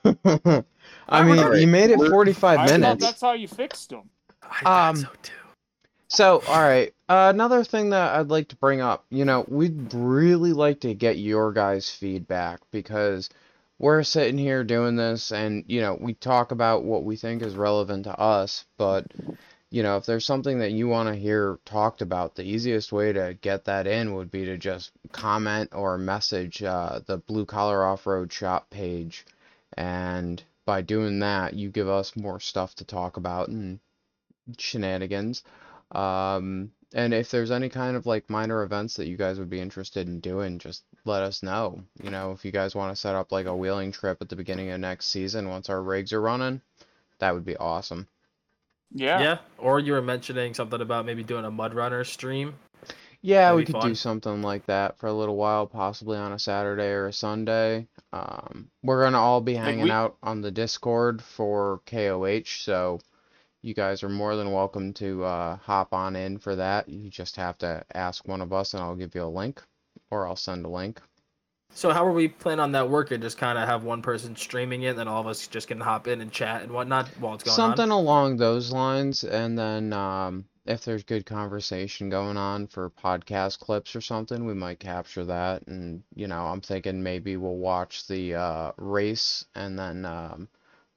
[1.09, 3.05] I mean, Alright, you made it 45 I thought minutes.
[3.05, 4.09] that's how you fixed them.
[4.43, 5.33] I thought Um, so too.
[6.09, 6.93] So, all right.
[7.09, 10.95] Uh, another thing that I'd like to bring up, you know, we'd really like to
[10.95, 13.29] get your guys' feedback because
[13.83, 17.57] we're sitting here doing this and, you know, we talk about what we think is
[17.57, 19.05] relevant to us, but,
[19.71, 23.13] you know, if there's something that you want to hear talked about, the easiest way
[23.13, 27.85] to get that in would be to just comment or message uh, the Blue Collar
[27.85, 29.27] Off-Road Shop page.
[29.77, 33.81] And by doing that, you give us more stuff to talk about and
[34.59, 35.43] shenanigans.
[35.91, 39.61] Um, and if there's any kind of like minor events that you guys would be
[39.61, 41.83] interested in doing, just let us know.
[42.03, 44.37] You know, if you guys want to set up like a wheeling trip at the
[44.37, 46.61] beginning of next season once our rigs are running,
[47.19, 48.07] that would be awesome.
[48.95, 49.21] Yeah.
[49.21, 49.39] Yeah.
[49.59, 52.55] Or you were mentioning something about maybe doing a mud runner stream.
[53.25, 53.89] Yeah, That'd we could fun.
[53.91, 57.87] do something like that for a little while, possibly on a Saturday or a Sunday.
[58.13, 62.99] Um, we're gonna all be Like, hanging we- out on the Discord for KOH, so
[63.63, 66.89] you guys are more than welcome to uh, hop on in for that.
[66.89, 69.63] You just have to ask one of us, and I'll give you a link,
[70.13, 71.01] or I'll send a link.
[71.75, 73.23] So how are we planning on that working?
[73.23, 75.81] Just kind of have one person streaming it, and then all of us just can
[75.81, 77.57] hop in and chat and whatnot while it's going on?
[77.57, 77.99] Something on.
[77.99, 83.97] along those lines, and then um, if there's good conversation going on for podcast clips
[83.97, 85.67] or something, we might capture that.
[85.67, 90.49] And you know, I'm thinking maybe we'll watch the uh, race, and then um,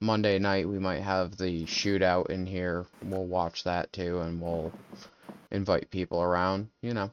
[0.02, 2.86] Monday night we might have the shootout in here.
[3.02, 4.74] We'll watch that too, and we'll
[5.52, 6.68] invite people around.
[6.82, 7.12] You know.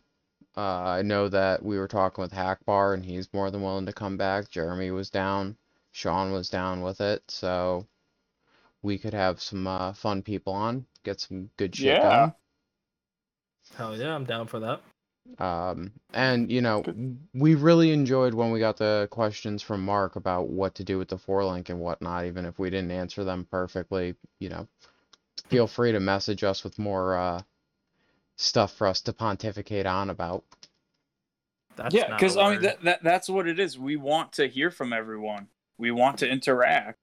[0.56, 3.92] Uh, I know that we were talking with Hackbar, and he's more than willing to
[3.92, 4.50] come back.
[4.50, 5.56] Jeremy was down.
[5.92, 7.86] Sean was down with it, so
[8.82, 12.30] we could have some uh, fun people on, get some good shit Yeah.
[13.76, 14.80] Hell yeah, I'm down for that.
[15.38, 16.82] Um, and you know,
[17.32, 21.08] we really enjoyed when we got the questions from Mark about what to do with
[21.08, 22.26] the four link and whatnot.
[22.26, 24.66] Even if we didn't answer them perfectly, you know,
[25.48, 27.42] feel free to message us with more uh,
[28.36, 30.44] stuff for us to pontificate on about.
[31.76, 33.78] That's Yeah, because I mean that, that that's what it is.
[33.78, 35.48] We want to hear from everyone.
[35.78, 36.98] We want to interact.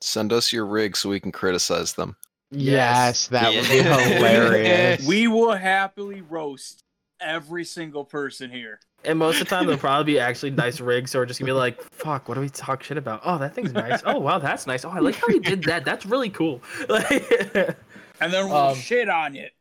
[0.00, 2.16] Send us your rig so we can criticize them.
[2.50, 2.70] Yes.
[2.70, 5.06] Yes, that would be hilarious.
[5.06, 6.82] We will happily roast
[7.20, 8.80] every single person here.
[9.04, 11.48] And most of the time, they'll probably be actually nice rigs, so we're just gonna
[11.48, 13.20] be like, "Fuck, what do we talk shit about?
[13.24, 14.02] Oh, that thing's nice.
[14.06, 14.84] Oh, wow, that's nice.
[14.84, 15.84] Oh, I like how you did that.
[15.84, 16.62] That's really cool."
[18.20, 19.53] And then we'll Um, shit on it.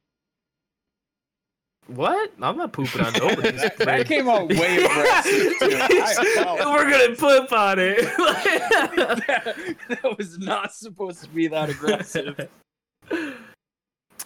[1.87, 2.31] What?
[2.41, 5.53] I'm not pooping on nobody's that, that came out way aggressive.
[5.61, 7.97] I we're gonna poop on it.
[8.17, 12.49] that, that was not supposed to be that aggressive.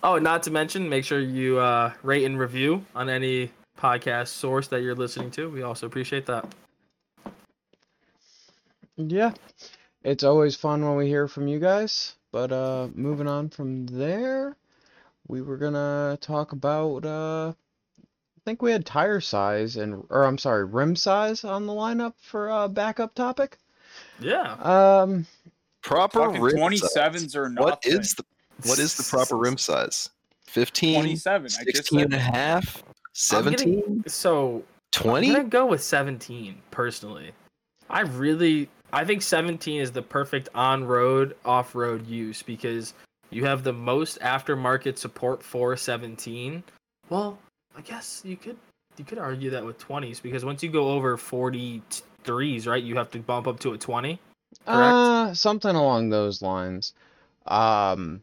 [0.03, 4.67] oh, not to mention, make sure you uh, rate and review on any podcast source
[4.67, 5.49] that you're listening to.
[5.49, 6.45] We also appreciate that.
[8.97, 9.33] Yeah,
[10.03, 12.15] it's always fun when we hear from you guys.
[12.31, 14.55] But uh, moving on from there,
[15.27, 17.49] we were gonna talk about uh,
[17.99, 22.13] I think we had tire size and or I'm sorry, rim size on the lineup
[22.21, 23.57] for uh, backup topic.
[24.19, 24.53] Yeah.
[24.61, 25.25] Um,
[25.83, 26.79] Proper rim 27s
[27.19, 27.35] size.
[27.35, 27.99] or What nothing.
[28.01, 28.25] is the
[28.65, 30.09] what is the proper rim size?
[30.47, 31.45] 15, 27?
[31.45, 32.83] I 16 and a half,
[33.31, 34.63] I'm getting- 17, So
[34.93, 35.27] 20?
[35.29, 37.31] I'm gonna go with 17 personally.
[37.89, 42.93] I really, I think 17 is the perfect on-road, off-road use because
[43.29, 46.63] you have the most aftermarket support for 17.
[47.09, 47.37] Well,
[47.75, 48.57] I guess you could
[48.97, 53.11] you could argue that with 20s because once you go over 43s, right, you have
[53.11, 54.19] to bump up to a 20.
[54.65, 54.97] Correct.
[54.97, 56.93] uh, something along those lines.
[57.45, 58.21] Um,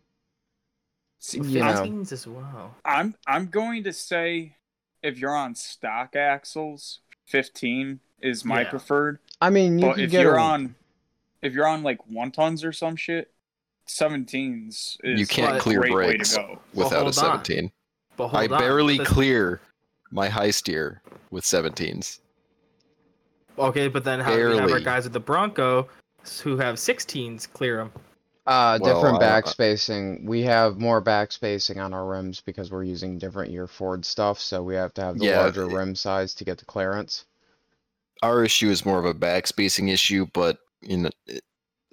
[1.21, 1.73] See, You know.
[1.85, 2.75] 15s as well.
[2.85, 4.57] I'm I'm going to say
[5.03, 8.71] if you're on stock axles, 15 is my Yeah.
[8.71, 9.19] preferred.
[9.41, 10.75] I mean, you but could if get you're a- on
[11.43, 13.31] if you're on like one tons or some shit,
[13.87, 16.37] 17s is You can't a clear great brakes.
[16.37, 16.61] way to go.
[16.75, 17.71] Well, without a 17.
[18.17, 19.61] But I barely this- clear
[20.11, 22.21] my high steer with 17s.
[23.59, 25.89] Okay, but then how do we have our guys with the Bronco
[26.43, 27.93] who have 16s clear them?
[28.47, 30.25] Uh, Well, different I- back spacing.
[30.27, 34.39] We have more back spacing on our rims because we're using different year Ford stuff,
[34.39, 37.25] so we have to have the Yeah, larger it- rim size to get the clearance.
[38.23, 41.45] Our issue is more of a back spacing issue, but you know, it-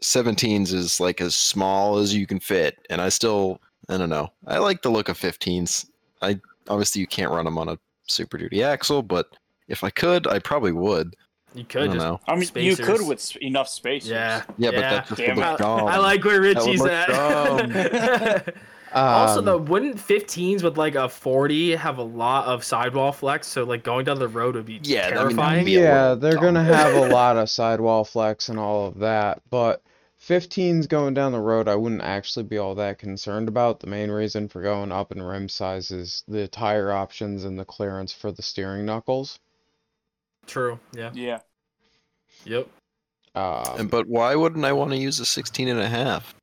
[0.01, 4.31] 17s is like as small as you can fit, and I still, I don't know.
[4.47, 5.87] I like the look of 15s.
[6.21, 7.77] I obviously you can't run them on a
[8.07, 9.35] Super Duty axle, but
[9.67, 11.15] if I could, I probably would.
[11.53, 12.05] You could don't just.
[12.05, 12.19] know.
[12.27, 14.05] I mean, you could with enough space.
[14.05, 14.43] Yeah.
[14.57, 15.87] Yeah, but that just would look I, dumb.
[15.87, 18.55] I like where Richie's at.
[18.93, 23.47] Um, also, though, wouldn't 15s with like a 40 have a lot of sidewall flex?
[23.47, 25.65] So, like going down the road would be Yeah, I mean, that terrifying.
[25.65, 29.81] be yeah, they're gonna have a lot of sidewall flex and all of that, but
[30.22, 33.80] 15s going down the road, I wouldn't actually be all that concerned about.
[33.80, 37.65] The main reason for going up in rim size is the tire options and the
[37.65, 39.39] clearance for the steering knuckles.
[40.45, 40.80] True.
[40.93, 41.11] Yeah.
[41.13, 41.39] Yeah.
[42.45, 42.67] Yep.
[43.34, 46.36] Um, And- but why wouldn't I want to use a 16 and a half?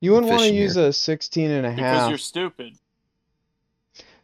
[0.00, 0.88] you wouldn't want to use here.
[0.88, 2.74] a 16 and a Because you're stupid.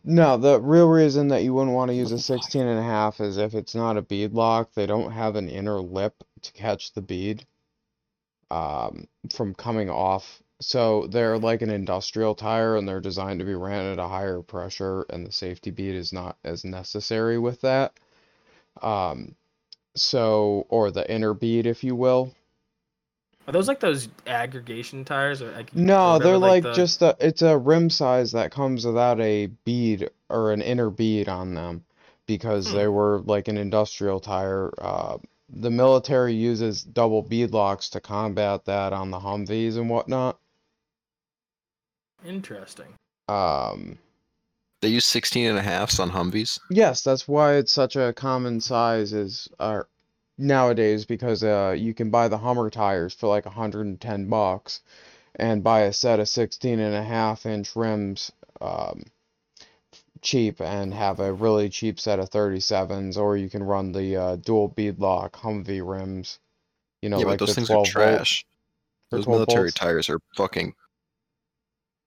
[0.05, 3.21] No, the real reason that you wouldn't want to use a 16 and a half
[3.21, 6.93] is if it's not a bead lock, they don't have an inner lip to catch
[6.93, 7.47] the bead
[8.53, 10.43] um, from coming off.
[10.61, 14.43] So they're like an industrial tire and they're designed to be ran at a higher
[14.43, 17.95] pressure and the safety bead is not as necessary with that.
[18.81, 19.35] Um,
[19.97, 22.33] so, or the inner bead, if you will.
[23.49, 25.43] Are those like those aggregation tires?
[25.43, 28.53] Or like, No, or they're whatever, like the- just a, it's a rim size that
[28.53, 31.85] comes without a bead or an inner bead on them
[32.27, 32.77] because Hmm.
[32.77, 34.71] they were like an industrial tire.
[34.79, 35.19] Uh,
[35.53, 40.39] the military uses double bead locks to combat that on the Humvees and whatnot.
[42.25, 42.95] Interesting.
[43.29, 43.99] Um,
[44.81, 46.59] They use 16 and a halves on Humvees.
[46.71, 49.83] yes, that's why it's such a common size is uh,
[50.39, 54.81] nowadays because uh, you can buy the Hummer tires for like 110 bucks
[55.37, 59.03] and buy a set of 16 and a half inch rims um,
[60.23, 64.37] cheap and have a really cheap set of 37s or you can run the uh,
[64.37, 66.39] dual beadlock Humvee rims
[67.03, 68.47] you know yeah, like but those the things are 12 volt trash.
[69.11, 69.75] Those military volts.
[69.75, 70.75] tires are fucking.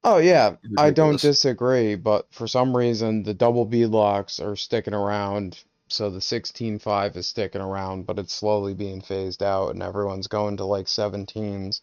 [0.04, 5.64] Oh yeah, I don't disagree, but for some reason the double beadlocks are sticking around,
[5.88, 10.58] so the 16.5 is sticking around, but it's slowly being phased out and everyone's going
[10.58, 11.82] to like 17s.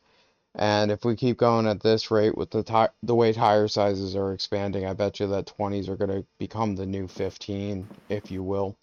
[0.54, 4.32] And if we keep going at this rate with the the way tire sizes are
[4.32, 8.42] expanding, I bet you that 20s are going to become the new 15, if you
[8.42, 8.76] will.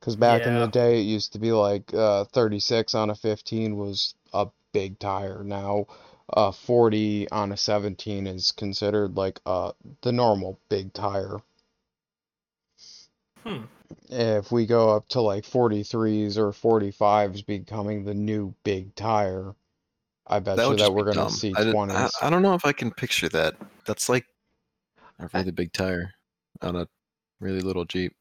[0.00, 3.76] Because back in the day, it used to be like uh, 36 on a 15
[3.76, 5.44] was a big tire.
[5.44, 5.86] Now,
[6.32, 9.72] uh, 40 on a 17 is considered like uh,
[10.02, 11.40] the normal big tire.
[13.44, 13.64] Hmm.
[14.08, 19.54] If we go up to like 43s or 45s becoming the new big tire,
[20.30, 22.10] I bet That you that we're gonna see I, d- I- 20s.
[22.22, 23.56] I don't know if I can picture that.
[23.84, 24.24] That's like
[25.18, 26.14] a really big tire
[26.62, 26.86] on a
[27.40, 28.14] really little Jeep.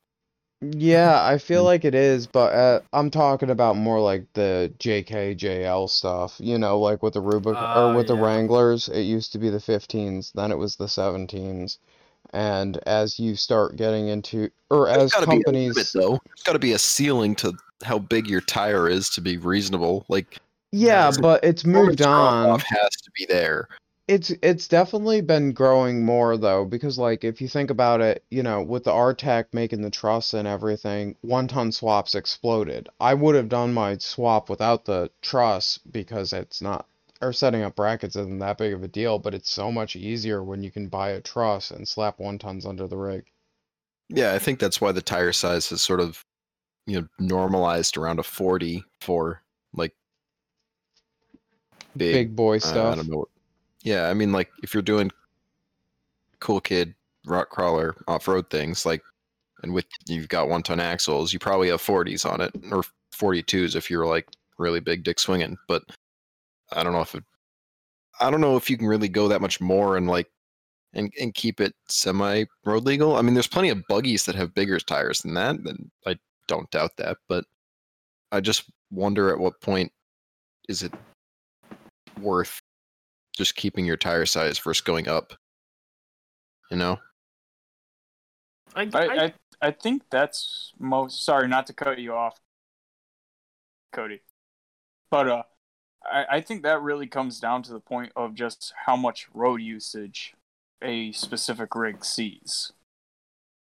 [0.61, 1.65] Yeah, I feel Mm.
[1.67, 6.35] like it is, but uh, I'm talking about more like the JK, JL stuff.
[6.39, 8.15] You know, like with the Rubicon Ah, or with the.
[8.15, 11.77] Wranglers, it used to be the 15s, then it was the 17s.
[12.33, 16.19] And as you start getting into, or There's as gotta be a limit, companies, though.
[16.25, 17.53] There's got to be a ceiling to
[17.83, 20.05] how big your tire is to be reasonable.
[20.09, 20.39] Like
[20.71, 22.59] yeah, but it's moved on.
[22.59, 23.67] has to be there.
[24.07, 28.41] It's it's definitely been growing more though, because like if you think about it, you
[28.41, 32.89] know, with the Artec making the truss and everything, one ton swaps exploded.
[32.99, 36.87] I would have done my swap without the truss because it's not,
[37.21, 40.43] or setting up brackets isn't that big of a deal, but it's so much easier
[40.43, 43.25] when you can buy a truss and slap one tons under the rig.
[44.09, 46.25] Yeah, I think that's why the tire size has sort of,
[46.87, 49.93] you know, normalized around a 40 for like
[51.97, 52.13] big.
[52.13, 52.95] Big boy uh, I stuff.
[52.95, 53.17] don't know.
[53.19, 53.29] What,
[53.83, 55.11] yeah, I mean, like if you're doing
[56.39, 56.93] cool kid
[57.25, 59.01] rock crawler off road things, like,
[59.63, 62.83] and with you've got one ton axles, you probably have 40s on it or
[63.13, 64.27] 42s if you're like
[64.57, 65.57] really big dick swinging.
[65.67, 65.83] But
[66.71, 67.23] I don't know if it,
[68.19, 70.29] I don't know if you can really go that much more and like
[70.93, 73.15] and and keep it semi road legal.
[73.15, 76.17] I mean, there's plenty of buggies that have bigger tires than that, and I
[76.47, 77.17] don't doubt that.
[77.27, 77.45] But
[78.31, 79.91] I just wonder at what point
[80.67, 80.93] is it
[82.21, 82.61] worth
[83.35, 85.33] just keeping your tire size versus going up.
[86.69, 86.99] You know?
[88.75, 91.25] I, I, I, I I think that's most.
[91.25, 92.39] Sorry, not to cut you off,
[93.91, 94.21] Cody,
[95.11, 95.43] but uh,
[96.05, 99.61] I I think that really comes down to the point of just how much road
[99.61, 100.33] usage
[100.81, 102.71] a specific rig sees.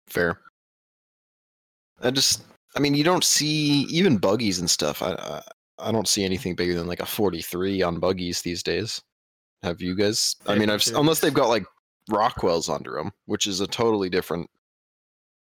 [0.06, 0.40] Fair.
[2.00, 2.44] I just,
[2.76, 5.02] I mean, you don't see even buggies and stuff.
[5.02, 5.42] I,
[5.84, 9.02] I, I don't see anything bigger than like a 43 on buggies these days.
[9.62, 10.36] Have you guys?
[10.46, 11.64] I mean, I've unless they've got like
[12.10, 14.50] Rockwells under them, which is a totally different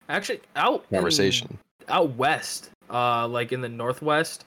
[0.09, 1.57] actually out in- conversation.
[1.87, 4.43] out west, uh, like in the northwest,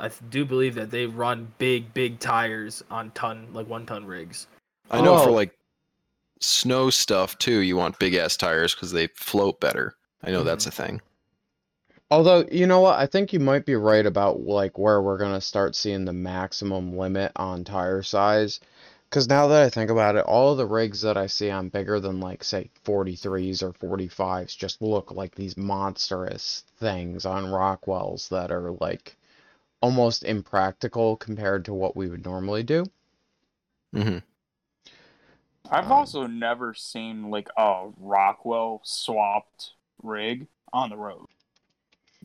[0.00, 4.46] I do believe that they run big, big tires on ton, like one ton rigs.
[4.90, 5.34] I know for Oh.
[5.34, 5.52] like
[6.40, 9.94] snow stuff too, you want big ass tires because they float better.
[10.24, 11.02] I know that's a thing.
[12.12, 13.00] Although, you know what?
[13.00, 16.96] I think you might be right about like where we're gonna start seeing the maximum
[16.96, 18.60] limit on tire size.
[19.10, 21.70] Because now that I think about it, all of the rigs that I see on
[21.70, 28.28] bigger than like say 43s or 45s just look like these monstrous things on Rockwells
[28.28, 29.16] that are like
[29.82, 32.86] almost impractical compared to what we would normally do.
[33.94, 34.18] Mm-hmm.
[35.70, 41.26] I've Um, also never seen like a Rockwell swapped rig on the road.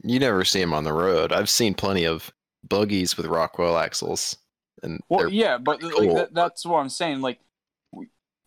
[0.04, 1.32] You never see them on the road.
[1.32, 2.32] I've seen plenty of
[2.68, 4.38] buggies with Rockwell axles,
[4.84, 7.22] and Well, yeah, but like that, that's what I'm saying.
[7.22, 7.40] Like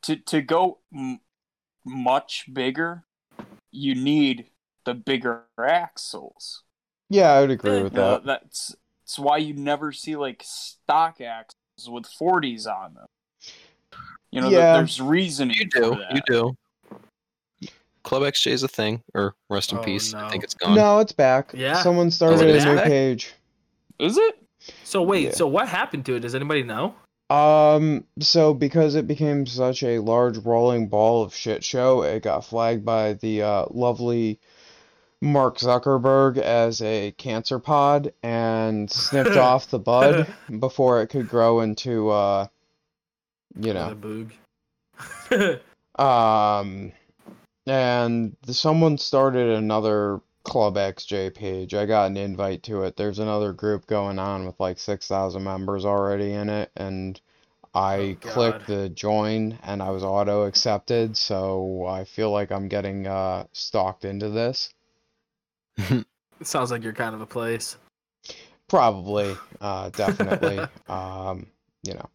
[0.02, 1.20] to to go m-
[1.84, 3.04] much bigger,
[3.70, 4.46] you need
[4.84, 6.62] the bigger axles.
[7.08, 8.24] Yeah, I would agree Eh, with Uh, that.
[8.24, 13.06] that's that's why you never see like stock axles with 40s on them.
[14.30, 14.74] You know, th- Yeah.
[14.76, 16.14] there's reasoning you for do, that.
[16.14, 16.56] you do.
[18.10, 20.14] Club XJ is a thing, or rest in Oh, peace.
[20.14, 20.74] I think it's gone.
[20.74, 21.52] No, it's back.
[21.54, 21.80] Yeah.
[21.80, 22.86] Someone started it a new back?
[22.86, 23.34] page.
[24.00, 24.36] Is it?
[24.82, 25.30] So wait, Yeah.
[25.30, 26.20] so what happened to it?
[26.20, 26.96] Does anybody know?
[27.32, 32.44] Um, so because it became such a large rolling ball of shit show, it got
[32.44, 34.40] flagged by the uh, lovely
[35.22, 40.26] Mark Zuckerberg as a cancer pod and snipped off the bud
[40.58, 42.48] before it could grow into uh,
[43.56, 44.26] you know, Another
[45.30, 45.60] boog.
[46.60, 46.90] um,
[47.66, 51.74] and someone started another Club XJ page.
[51.74, 52.96] I got an invite to it.
[52.96, 57.20] There's another group going on with like 6,000 members already in it, and
[57.74, 62.68] I Oh, clicked the join and I was auto accepted, so I feel like I'm
[62.68, 64.70] getting uh stalked into this.
[65.76, 66.06] it
[66.42, 67.76] sounds like you're kind of a place.
[68.68, 70.66] Probably, uh, definitely.
[70.88, 71.46] Um,
[71.82, 72.08] you know.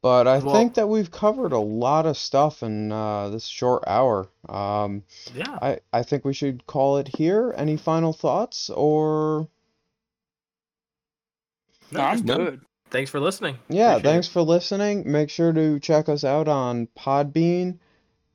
[0.00, 3.82] But I Well- think that we've covered a lot of stuff in uh, this short
[3.86, 4.28] hour.
[4.48, 5.02] Um,
[5.34, 5.58] Yeah.
[5.60, 7.52] I, I think we should call it here.
[7.56, 9.48] Any final thoughts or
[11.90, 12.36] No, I'm No.
[12.36, 12.60] good.
[12.90, 13.58] Thanks for listening.
[13.68, 14.12] yeah, Appreciate it.
[14.12, 15.10] thanks for listening.
[15.10, 17.78] Make sure to check us out on Podbean,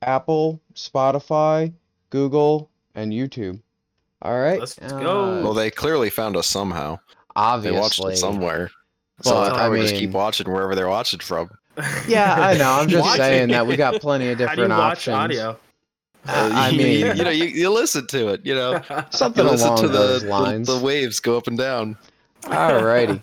[0.02, 1.74] Apple, Spotify,
[2.12, 3.62] Google, and YouTube.
[4.22, 4.60] All right.
[4.60, 5.42] Let's uh, go.
[5.44, 7.00] well, they clearly found us somehow.
[7.36, 8.14] They watched obviously.
[8.14, 8.70] it somewhere.
[9.22, 11.50] So But, they I probably just keep watching wherever they're watching from.
[12.08, 12.72] Yeah, I know.
[12.72, 15.16] I'm just saying that we got plenty of How do you different watch options.
[15.16, 15.60] audio?
[16.26, 18.46] Uh, I mean, you know, you, you listen to it.
[18.46, 20.68] You know, something you listen along to the, those the lines.
[20.68, 21.98] the waves go up and down.
[22.44, 23.22] Alrighty.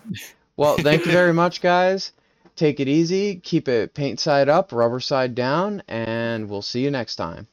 [0.57, 2.11] Well, thank you very much, guys.
[2.55, 3.37] Take it easy.
[3.37, 7.47] Keep it paint side up, rubber side down, and we'll see you next time.